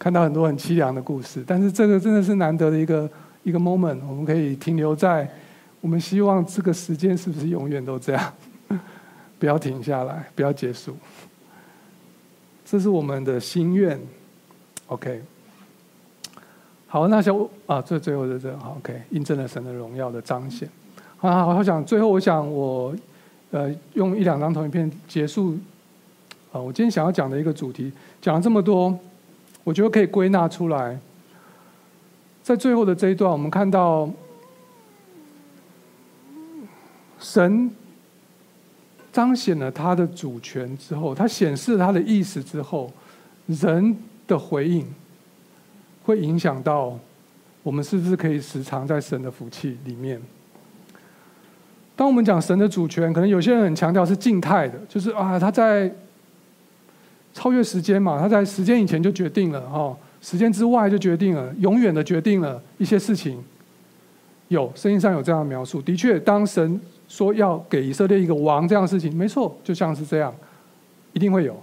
[0.01, 1.43] 看到很多很凄凉的故事。
[1.45, 3.07] 但是这个真的是难得的一个。
[3.43, 5.27] 一个 moment，我们可以停留在，
[5.79, 8.33] 我们希望这个时间是不是永远都这样？
[9.39, 10.95] 不要停下来，不要结束。
[12.63, 13.99] 这是我们的心愿。
[14.85, 15.23] OK，
[16.85, 17.35] 好，那小
[17.65, 20.69] 啊，这最后的这好 OK，印证了神的荣耀的彰显。
[21.19, 22.95] 啊，好想最后我想我
[23.49, 25.57] 呃用一两张投影片结束。
[26.51, 27.91] 啊，我今天想要讲的一个主题，
[28.21, 28.95] 讲了这么多，
[29.63, 30.99] 我觉得可以归纳出来。
[32.43, 34.09] 在最后的这一段，我们看到
[37.19, 37.69] 神
[39.11, 42.91] 彰显了他的主权之后，他显示他的意思之后，
[43.45, 43.95] 人
[44.25, 44.85] 的回应
[46.03, 46.97] 会影响到
[47.61, 50.19] 我们是不是可以时常在神的福气里面。
[51.95, 55.93] 当我们讲神的主权，可能有些人很强调是静态的，就是啊，他在
[57.33, 59.95] 超越时间嘛，他在时间以前就决定了哦。
[60.21, 63.43] 时间之外就决定了，永远的决定了一些事情。
[64.49, 70.31] 有圣经上有这样的描述，的确，当神说要给以色列一个王这样的事情，没错，就像是这样，
[71.13, 71.55] 一定会有。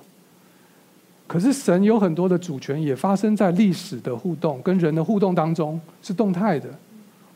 [1.26, 6.68] 可是神有很多的主权，也发生在历史的互动跟人的互动当中，是动态的。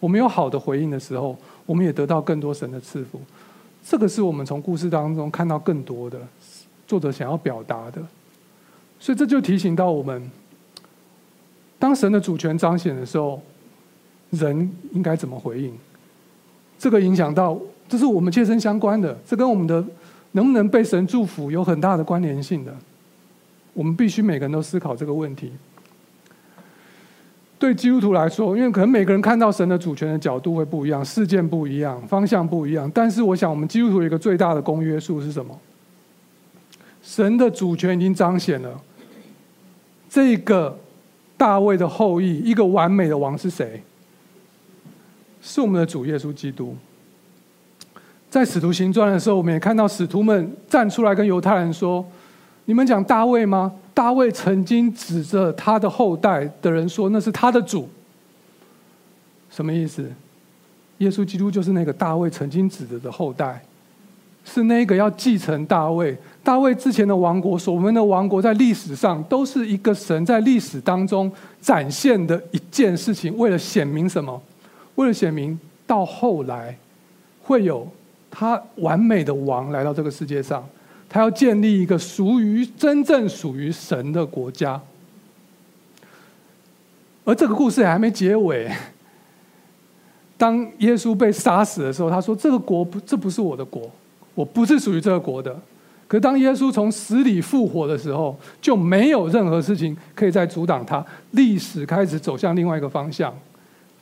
[0.01, 3.21] 我们有好的回应的时候，我们也得到更多神的赐福。
[3.85, 6.19] 这个是我们从故事当中看到更多的
[6.87, 8.03] 作者想要表达的。
[9.03, 10.31] 所以这就提醒到我们。
[11.77, 13.43] 当神的主权彰显的时候，
[14.31, 15.77] 人应该怎么回应？
[16.79, 19.85] 这个影响到，这是我们切身相关的，这跟我们的
[20.31, 22.73] 能不能被神祝福有很大的关联性的。
[23.75, 25.51] 我们必须每个人都思考这个问题。
[27.59, 32.89] 对基督徒来说，因为可能每个人看到神的主权的角度会不一样，事件不一样，方向不一样。
[32.95, 35.59] 但是，我想我们基督徒有一个最大的公约数是什么？
[37.03, 38.81] 神的主权已经彰显了，
[40.13, 40.79] 这个。
[41.35, 43.83] 大卫的后裔，一个完美的王是谁？
[45.41, 46.77] 是我们的主耶稣基督。
[48.31, 52.07] 在使徒行传的时候，我们也看到使徒们站出来跟犹太人说
[52.67, 53.73] ：“你们讲大卫吗？
[53.93, 57.89] 大卫曾经指着他的后代的人说，那是他的主。”
[59.51, 60.09] 什么意思？
[60.99, 63.61] 耶稣基督就是那个大卫曾经指着的后代。
[64.45, 71.31] 是那个要继承大卫，大卫之前的王国，所谓的王国，在历史上都是一个神在历史当中
[71.61, 73.37] 展现的一件事情。
[73.39, 74.41] 为了显明什么？
[74.97, 76.77] 为了显明到后来
[77.43, 77.87] 会有
[78.31, 80.69] 他完美的王来到这个世界上，
[81.09, 84.81] 他要建立一个属于真正属于神的国家。
[87.25, 88.69] 而这个故事还没结尾。
[90.37, 93.89] 当耶稣被杀死的时候，他说：“这个国不，这不是我的国。”
[94.35, 95.55] 我不是属于这个国的，
[96.09, 101.05] 可是当耶稣从死里复活的时候，就没有任何事情可以再阻挡他。
[101.33, 103.35] 历史开始走向另外一个方向，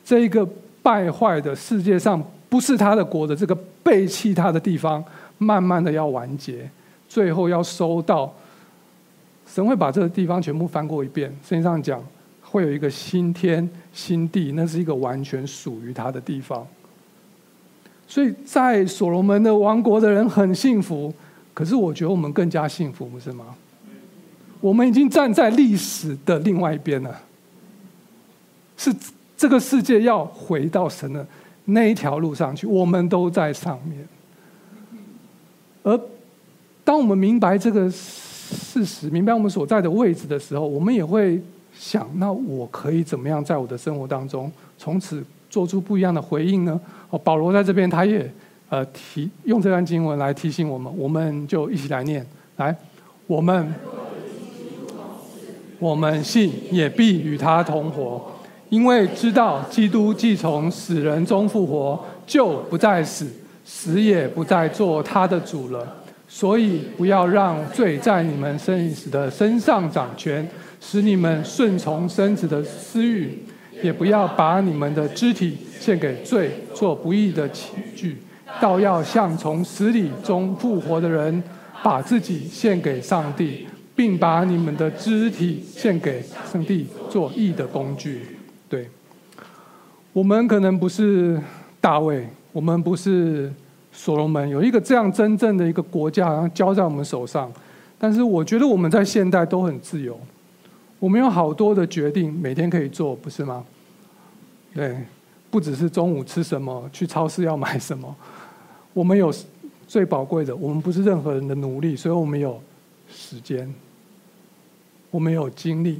[0.05, 0.47] 这一个
[0.81, 5.03] 败坏的世界上不是他的国的这个背弃他的地方，
[5.37, 6.69] 慢慢的要完结，
[7.09, 8.33] 最后要收到
[9.45, 11.29] 神会把这个地方全部翻过一遍。
[11.43, 12.01] 圣经上讲，
[12.41, 16.65] 会有一个新天新地，那是一个完全属于他的地方。
[18.07, 21.13] 所以在所罗门的王国的人很幸福，
[21.53, 23.45] 可是我觉得我们更加幸福，不是吗？
[24.59, 27.21] 我们已经站在历史的另外一边了，
[28.77, 28.93] 是
[29.35, 31.25] 这个世界要回到神的
[31.65, 34.07] 那一条路上去，我们都在上面。
[35.83, 35.99] 而
[36.83, 41.41] 当我们明白这个事实，明白我们所在的位置的时候，我们也会
[41.73, 46.79] 想：那我可以怎么样在我的生活当中从此做出不一样的回应呢？
[47.11, 48.27] 哦，保罗在这边，他也
[48.69, 52.25] 呃提用这段经文来提醒我们，我们就一起来念，
[52.55, 52.75] 来，
[53.27, 53.71] 我们
[55.77, 58.31] 我们信也必与他同活，
[58.69, 63.27] 因为知道基督既从死人中复活，就不再死，
[63.65, 65.97] 死也不再做他的主了。
[66.33, 70.49] 所以不要让罪在你们生死的身上掌权，
[70.79, 73.37] 使你们顺从身子的私欲，
[73.81, 78.17] 也不要把你们的肢体献给罪，做不义的器具，
[78.59, 81.41] 倒要像从死里中复活的人，
[81.83, 83.67] 把自己献给上帝。
[83.93, 88.21] 并把你们的肢体献给上帝做义的工具。
[88.67, 88.89] 对，
[90.11, 91.39] 我们可能不是
[91.79, 93.51] 大卫，我们不是
[93.91, 97.51] 所罗门，有一个这样真正的一个国家，然后交在我们手上。
[97.99, 100.19] 但是我觉得我们在现代都很自由，
[101.01, 103.65] 我们有好多的决定每天可以做，不是吗？
[104.75, 104.95] 对，
[105.49, 108.15] 不只是中午吃什么，去超市要买什么，
[108.93, 109.33] 我们有
[109.87, 112.61] 最宝贵的，我们不是任何人的奴隶，所以我们有
[113.09, 113.73] 时间。
[115.09, 115.99] 我们有精力，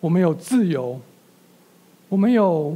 [0.00, 0.98] 我们有自由，
[2.08, 2.74] 我们有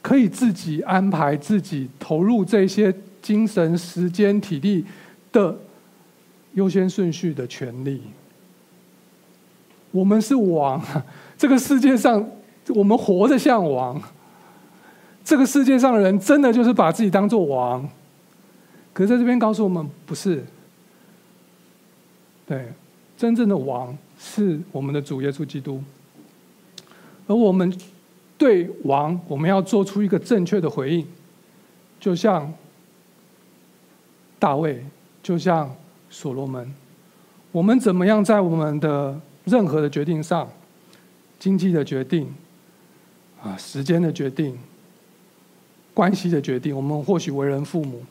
[0.00, 4.84] 可以自己安排自己投入这些精神、时间、体力
[5.32, 5.58] 的
[6.54, 8.00] 优先顺序的权利。
[9.90, 10.82] 我们是王，
[11.36, 12.24] 这个世界上
[12.68, 14.00] 我们活得像王。
[15.24, 17.86] 这个世界上的人真的就是把自己当做王，
[18.92, 20.44] 可是在这边告诉我们不是，
[22.46, 22.72] 对。
[23.16, 25.82] 真正的王是我们的主耶稣基督，
[27.26, 27.76] 而我们
[28.38, 31.04] 对王，我们要做出一个正确的回应，
[31.98, 32.48] 就像
[34.38, 34.86] 大卫，
[35.20, 35.68] 就像
[36.08, 36.72] 所罗门，
[37.50, 40.48] 我们怎么样在我们的任何的决定上，
[41.38, 42.32] 经济的决定，
[43.42, 44.56] 啊，时间的决定，
[45.92, 48.02] 关系的决定，我们或许为人父母，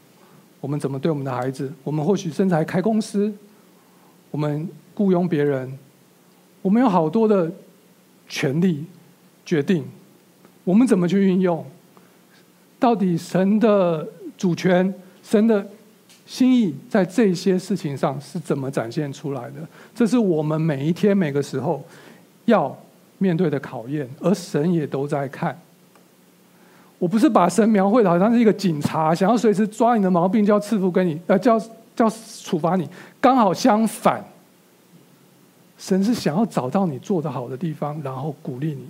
[0.60, 3.34] 我们怎么对我们的孩子，我们或许甚至还开公司，
[4.32, 4.68] 我们。
[4.98, 5.78] 雇佣别人，
[6.64, 7.52] 我们有好多的
[8.28, 8.84] 权利
[9.46, 9.86] 决定，
[10.64, 11.64] 我们怎么去运用？
[12.80, 15.64] 到底神的主权、神的
[16.28, 19.56] 心意在这些事情上是怎么展现出来的？
[19.96, 21.82] 这是我们每一天每个时候
[22.46, 22.78] 要
[23.18, 25.58] 面对的考验，而神也都在看。
[27.00, 31.58] 我不是把神描绘的好像是一个警察，想要随时抓你的毛病就要赐福给你，呃，叫
[31.96, 32.10] 叫
[32.44, 32.90] 处罚你，
[33.22, 34.24] 刚好相反。
[35.78, 38.86] 神是想要找到你做的好的地方，然后鼓励你、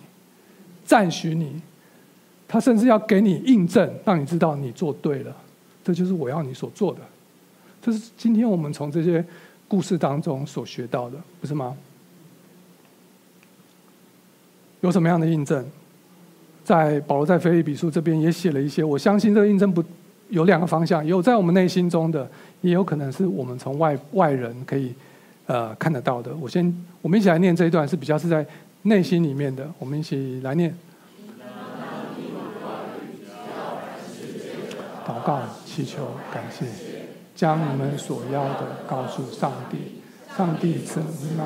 [0.86, 1.62] 赞许你。
[2.48, 5.36] 他甚至要给你印证，让你知道你做对了。
[5.84, 7.00] 这就是我要你所做的。
[7.82, 9.24] 这是今天我们从这些
[9.68, 11.76] 故事当中所学到的，不是吗？
[14.82, 15.66] 有什么样的印证？
[16.64, 18.84] 在保罗在腓立比书这边也写了一些。
[18.84, 19.84] 我相信这个印证不
[20.30, 22.30] 有两个方向，有在我们内心中的，
[22.62, 24.94] 也有可能是我们从外外人可以。
[25.50, 28.46] 呃，看得到的，我先，我们一起来念这一段，是比较是在
[28.82, 30.78] 内心里面的，我们一起来念。
[35.08, 36.66] 祷告、祈求、感谢，
[37.38, 40.02] 将你们所要的告诉上帝，
[40.36, 41.00] 上帝赐
[41.38, 41.44] 那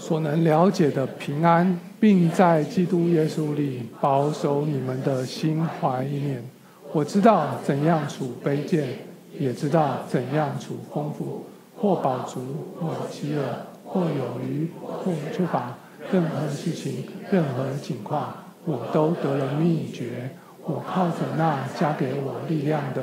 [0.00, 6.42] 所能了解的平安，并在基督耶稣里保守你们的心怀意念。
[6.92, 8.88] 我知道怎样处卑贱，
[9.38, 11.44] 也知道怎样处丰富。
[11.76, 12.40] 或饱足，
[12.80, 13.42] 或饥饿，
[13.84, 15.76] 或有余，或缺乏，
[16.10, 18.32] 任何事情，任何情况，
[18.64, 20.30] 我都得了秘诀。
[20.62, 23.02] 我靠着那加给我力量的，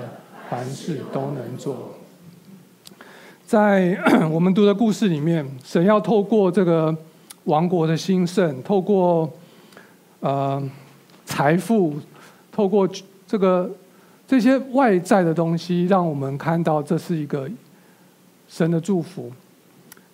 [0.51, 1.93] 凡事都能做。
[3.47, 3.97] 在
[4.29, 6.93] 我们读的故事里面，神要透过这个
[7.45, 9.31] 王国的兴盛，透过
[10.19, 10.61] 呃
[11.25, 11.95] 财富，
[12.51, 12.85] 透过
[13.25, 13.71] 这个
[14.27, 17.49] 这些外在的东西，让我们看到这是一个。
[18.49, 19.31] 神的祝福，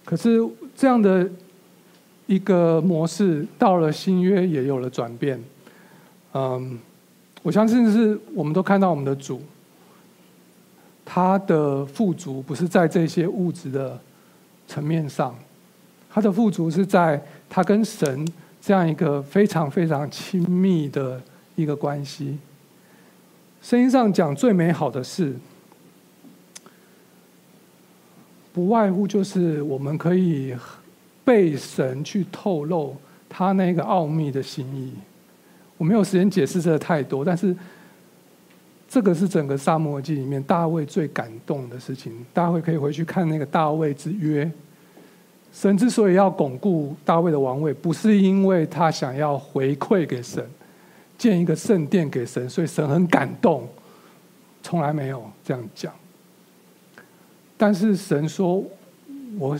[0.05, 0.39] 可是
[0.75, 1.27] 这样的
[2.27, 5.43] 一个模式到了新约也有了转变。
[6.35, 6.77] 嗯，
[7.41, 9.41] 我相信是我们都看到我们的主，
[11.09, 13.97] 他的富足不是在这些物质的
[14.67, 15.33] 层面上，
[16.09, 18.27] 他的富足是在他跟神
[18.61, 21.21] 这样一个非常非常亲密的
[21.55, 22.37] 一个关系。
[23.61, 25.33] 圣经上讲最美好的事。
[28.53, 30.53] 不外乎就是我们可以
[31.23, 32.97] 被神去透露
[33.29, 34.93] 他那个奥秘的心意。
[35.77, 37.55] 我没有时间解释这个太多，但是
[38.87, 42.25] 这个是整个撒母耳记里面大卫最感动的事情。
[42.33, 44.49] 大卫可以回去看那个大卫之约。
[45.51, 50.45] 神之所以要巩固大卫的王位，不是因为他想要回馈给神，
[51.17, 53.67] 建一个圣殿给神，所以神很感动，
[54.61, 55.91] 从来没有这样讲。
[57.57, 58.63] 但是神说
[59.39, 59.57] ：“我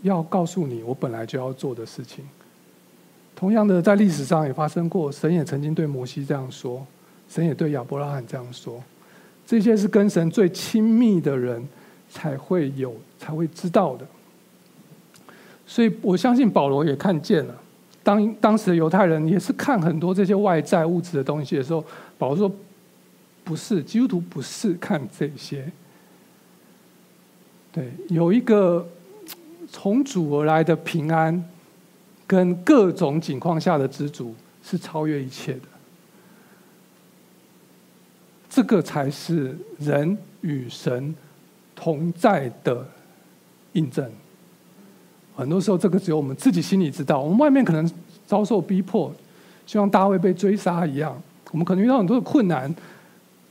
[0.00, 2.24] 要告诉你，我本来就要做的事情。
[3.36, 6.86] 同样的，在历史上也发生过，神也曾经对摩西这样说，
[7.30, 8.82] 神也对亚伯拉罕这样说。
[9.46, 11.66] 这些是跟神最亲密的人
[12.10, 14.06] 才会有、才会知道的。
[15.66, 17.54] 所以我相信保罗也看见了。
[18.02, 21.84] 当当时的犹太人也是看很多这些外在物质的东西的时候，
[22.18, 22.50] 保罗说
[23.44, 25.70] ：“不是，基督徒不是看这些。”
[27.70, 28.88] 对，有一个
[29.70, 31.44] 从主而来的平安，
[32.26, 35.60] 跟各种境况下的知足，是超越一切的。
[38.50, 41.14] 这个才是人与神
[41.74, 42.84] 同在的
[43.74, 44.10] 印证。
[45.36, 47.20] 很多时候，这个只有我们自己心里知道。
[47.20, 47.90] 我们外面可能
[48.26, 49.10] 遭受逼迫，
[49.64, 51.22] 就像大卫被追杀一样，
[51.52, 52.74] 我们可能遇到很多的困难，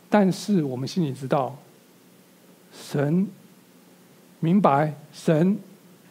[0.09, 1.57] 但是我们心里知道，
[2.71, 3.25] 神
[4.41, 5.57] 明白，神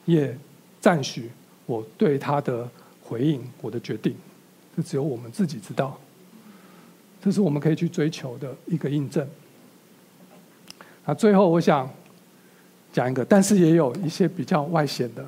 [0.06, 0.36] 也
[0.80, 1.30] 赞许
[1.66, 2.68] 我对他的
[3.02, 4.16] 回应，我的决定，
[4.74, 6.00] 这只有我们自己知道。
[7.28, 9.28] 这是我们可以去追求的一个印证。
[11.04, 11.86] 那最后我想
[12.90, 15.22] 讲一个，但是也有一些比较外显的。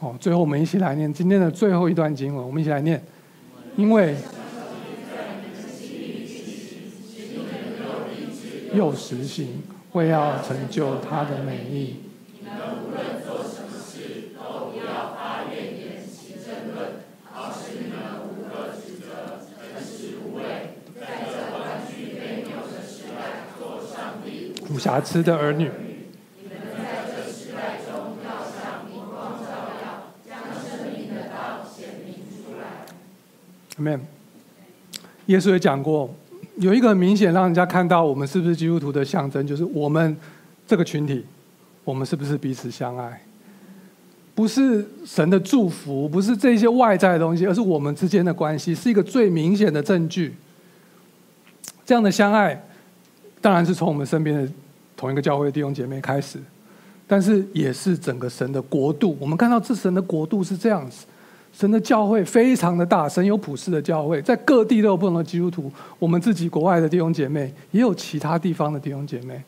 [0.00, 3.00] 哦，最后我们一起来念今天的最后一段经文，我们一起来念。
[3.76, 4.16] 因为
[8.74, 11.94] 又实行，为要成就他的美意。
[24.86, 25.68] 瑕疵的儿女。
[33.80, 33.98] Amen。
[35.26, 36.08] 耶稣也讲过，
[36.58, 40.16] 有一个很明显让人家看到我们是不是基督徒的象征，就是我们
[40.68, 41.26] 这个群体，
[41.82, 43.20] 我们是不是彼此相爱？
[44.36, 50.36] 不是神的祝福，不是这些外在的东西，而是我们之间的关系，是一个最明显的证据。
[51.84, 52.64] 这样的相爱，
[53.40, 54.48] 当然是从我们身边的。
[54.96, 56.38] 同一个教会的弟兄姐妹开始，
[57.06, 59.16] 但是也是整个神的国度。
[59.20, 61.04] 我们看到这神的国度是这样子，
[61.52, 65.70] 神的教会非常的大，神有普世的教会，在各地都有不同的基督徒。
[65.98, 69.42] 我们自己国外的弟兄姐妹，也有其他地方的弟兄姐妹。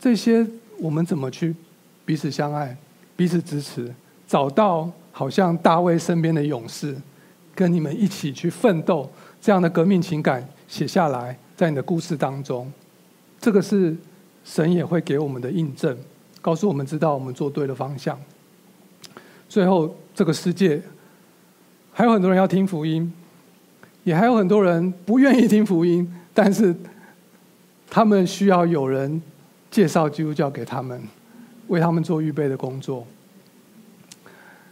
[0.00, 0.46] 这些
[0.78, 1.54] 我们怎么去
[2.04, 2.76] 彼此相爱、
[3.16, 3.94] 彼此支持，
[4.26, 6.94] 找到好像大卫身边的勇士，
[7.54, 9.08] 跟你们一起去奋斗，
[9.40, 12.70] 这样的革命情感写下来，在你的故事当中，
[13.40, 13.96] 这个是。
[14.46, 15.98] 神也会给我们的印证，
[16.40, 18.16] 告诉我们知道我们做对的方向。
[19.48, 20.80] 最后，这个世界
[21.92, 23.12] 还有很多人要听福音，
[24.04, 26.74] 也还有很多人不愿意听福音，但是
[27.90, 29.20] 他们需要有人
[29.68, 31.02] 介绍基督教给他们，
[31.66, 33.04] 为他们做预备的工作。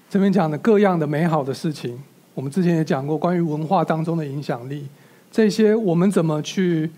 [0.09, 2.01] 这边讲的各样的美好的事情，
[2.33, 4.87] 我们之前也讲过关于文化当中的影响力，
[5.33, 6.89] 这些我们怎么去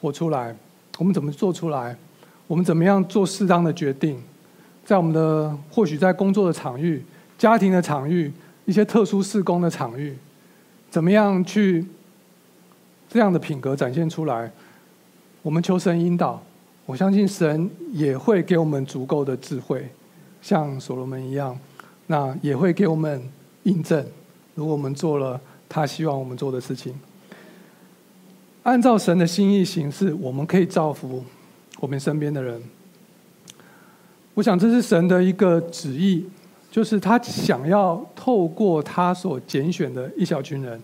[0.00, 0.56] 活出来？
[0.98, 1.96] 我们怎么做出来？
[2.46, 4.22] 我们怎么样做适当的决定？
[4.84, 7.04] 在我们的或许在工作的场域、
[7.36, 8.32] 家庭的场域、
[8.66, 10.16] 一些特殊事工的场域，
[10.88, 11.84] 怎么样去
[13.08, 14.48] 这样的品格展现出来？
[15.42, 16.40] 我们求神引导，
[16.86, 19.88] 我相信神也会给我们足够的智慧，
[20.40, 21.58] 像所罗门一样，
[22.06, 23.20] 那也会给我们
[23.64, 24.06] 印证。
[24.54, 26.94] 如果我们做了他希望我们做的事情，
[28.62, 31.24] 按照神的心意行事，我们可以造福。
[31.78, 32.62] 我们身边的人，
[34.34, 36.26] 我想这是神的一个旨意，
[36.70, 40.80] 就是他想要透过他所拣选的一小群人，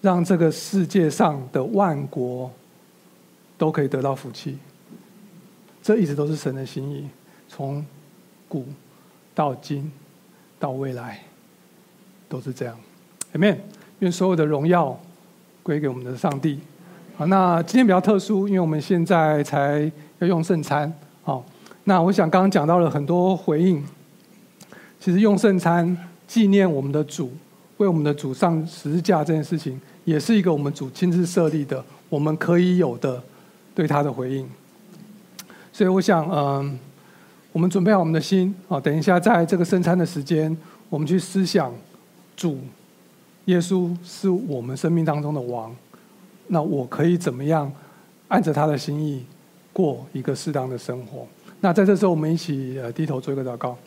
[0.00, 2.50] 让这个世界上的万国
[3.58, 4.58] 都可以得到福气。
[5.82, 7.08] 这一直都是神的心意，
[7.48, 7.84] 从
[8.48, 8.66] 古
[9.34, 9.90] 到今
[10.58, 11.20] 到未来
[12.28, 12.78] 都是这样。
[13.34, 13.58] Amen。
[13.98, 14.98] 愿所有的荣耀
[15.62, 16.58] 归给我们的上帝。
[17.14, 20.90] 好，那今天比较特殊，因为我们现在才要用圣餐。
[21.22, 21.44] 好，
[21.84, 23.84] 那我想刚刚讲到了很多回应。
[24.98, 25.94] 其实用圣餐
[26.26, 27.30] 纪念我们的主，
[27.76, 33.22] 为我们的主上十字架这件事情，也是一个我们主亲自设立的，我们可以有的
[33.74, 34.48] 对他的回应。
[35.70, 36.78] 所以我想，嗯，
[37.52, 40.56] 我们准备好我们的心，啊，等一下在这个圣餐的时间，
[40.88, 41.70] 我们去思想
[42.34, 42.58] 主
[43.44, 45.76] 耶稣是我们生命当中的王。
[46.52, 47.72] 那我可以怎么样
[48.28, 49.24] 按着他的心意
[49.72, 51.26] 过一个适当的生活？
[51.62, 53.78] 那在这时候，我们一起呃低头做一个祷告。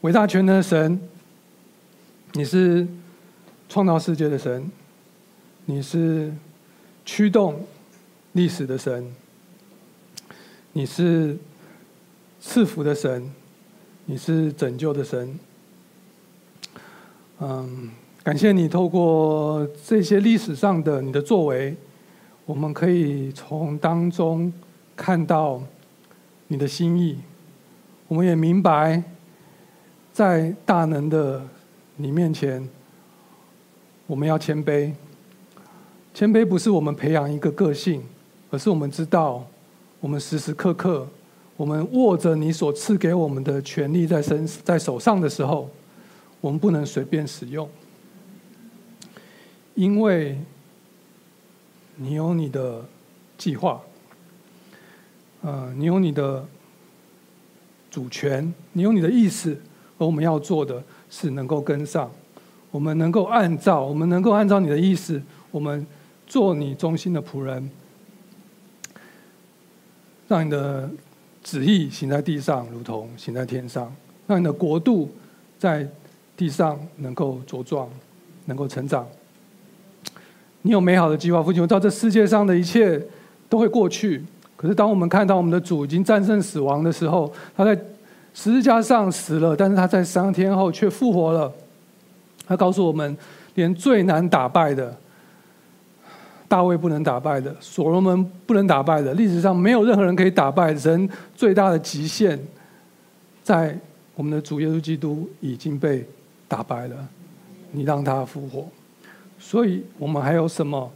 [0.00, 1.00] 伟大全能的神，
[2.32, 2.84] 你是
[3.68, 4.68] 创造世界的神，
[5.66, 6.32] 你是
[7.04, 7.64] 驱动
[8.32, 9.14] 历史的神，
[10.72, 11.38] 你是
[12.40, 13.32] 赐福的神，
[14.04, 15.38] 你是拯救的神。
[17.38, 17.90] 嗯，
[18.24, 21.76] 感谢你透过这些历史上的你的作为，
[22.46, 24.50] 我们可以从当中
[24.96, 25.60] 看到
[26.46, 27.18] 你的心意。
[28.08, 29.02] 我们也明白，
[30.10, 31.42] 在大能的
[31.96, 32.66] 你面前，
[34.06, 34.90] 我们要谦卑。
[36.14, 38.02] 谦卑不是我们培养一个个性，
[38.50, 39.46] 而是我们知道，
[40.00, 41.06] 我们时时刻刻，
[41.58, 45.68] 我们握着你所赐给我们的权利在身在手上的时候，
[46.40, 47.68] 我们不能随便使用，
[49.74, 50.38] 因为
[51.96, 52.84] 你有你的
[53.38, 53.80] 计划，
[55.42, 56.46] 呃，你有你的
[57.90, 59.60] 主权，你有你的意思，
[59.98, 62.10] 而我们要做的是能够跟上，
[62.70, 65.86] 我们能够按照，我们能够按照你的意思，我们。
[66.26, 67.70] 做你忠心的仆人，
[70.26, 70.90] 让你的
[71.42, 73.92] 旨意行在地上，如同行在天上；
[74.26, 75.14] 让你的国度
[75.58, 75.86] 在
[76.34, 77.90] 地上能够茁壮，
[78.46, 79.06] 能够成长。
[80.66, 82.98] 你有美好的计划，父亲，我知道这世界上的一切
[83.50, 84.24] 都会过去。
[84.56, 87.74] 可是，当我们看到我们的主已经战胜死亡的时候，他在
[88.32, 91.52] 十字架上死了，但是他在三天后却复活了。
[92.46, 93.14] 他告诉我们，
[93.54, 94.96] 连最难打败的。
[96.48, 102.38] 大卫不能打败的，所罗门不能打败的，历史上没有任何人可以打败人最大的极限，
[103.42, 103.76] 在
[104.14, 106.06] 我们的主耶稣基督已经被
[106.48, 106.96] 打败了。
[107.72, 108.66] 你让他复活，
[109.46, 110.90] 所以我们还有什么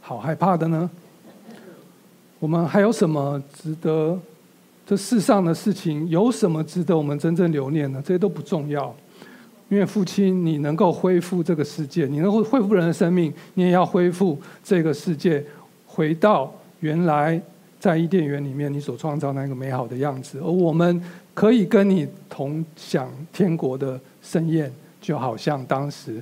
[0.00, 0.90] 好害怕的呢？
[2.40, 4.18] 我们还有什么值得
[4.84, 8.02] 这世上的事情有什么值得我们真正留念呢？
[8.04, 8.92] 这些都不重要。
[9.68, 15.42] 因为父亲，你能够恢复这个世界，你能够恢复人的生命，你也要恢复这个世界，
[15.86, 17.40] 回到原来
[17.78, 20.40] 在伊甸园里面你所创造那个美好的样子。
[20.40, 21.00] 而我们
[21.32, 24.70] 可以跟你同享天国的盛宴，
[25.00, 26.20] 就好像当时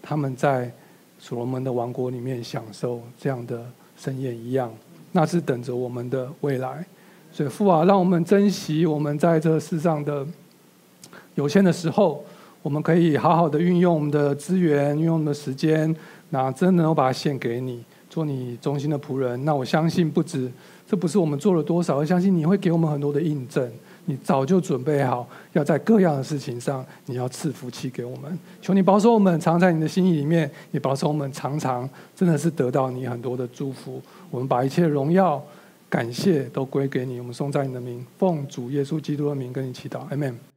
[0.00, 0.72] 他们在
[1.18, 3.64] 所罗门的王国里面享受这样的
[3.96, 4.72] 盛宴一样。
[5.12, 6.84] 那是等着我们的未来。
[7.32, 10.26] 所以父啊，让我们珍惜我们在这世上的
[11.34, 12.24] 有限的时候。
[12.62, 15.94] 我们可以好好的运用我们的资源，运用我们的时间，
[16.30, 19.44] 那真能够把它献给你，做你忠心的仆人。
[19.44, 20.50] 那我相信不止，
[20.84, 23.70] 这不是我们做了多少，我相信你会给我们很多的印证。
[24.06, 28.38] 你早就准备好，要在各样的事情上，你要赐福气给我们。
[28.62, 34.00] 求你保守我们常在你的心意里面，也保守我们常常真的是得到你很多的祝福。
[34.30, 35.44] 我们把一切荣耀、
[35.88, 37.18] 感谢都归给你。
[37.18, 40.55] 我们颂赞你的名，奉主耶稣基督的名跟你祈祷，阿门。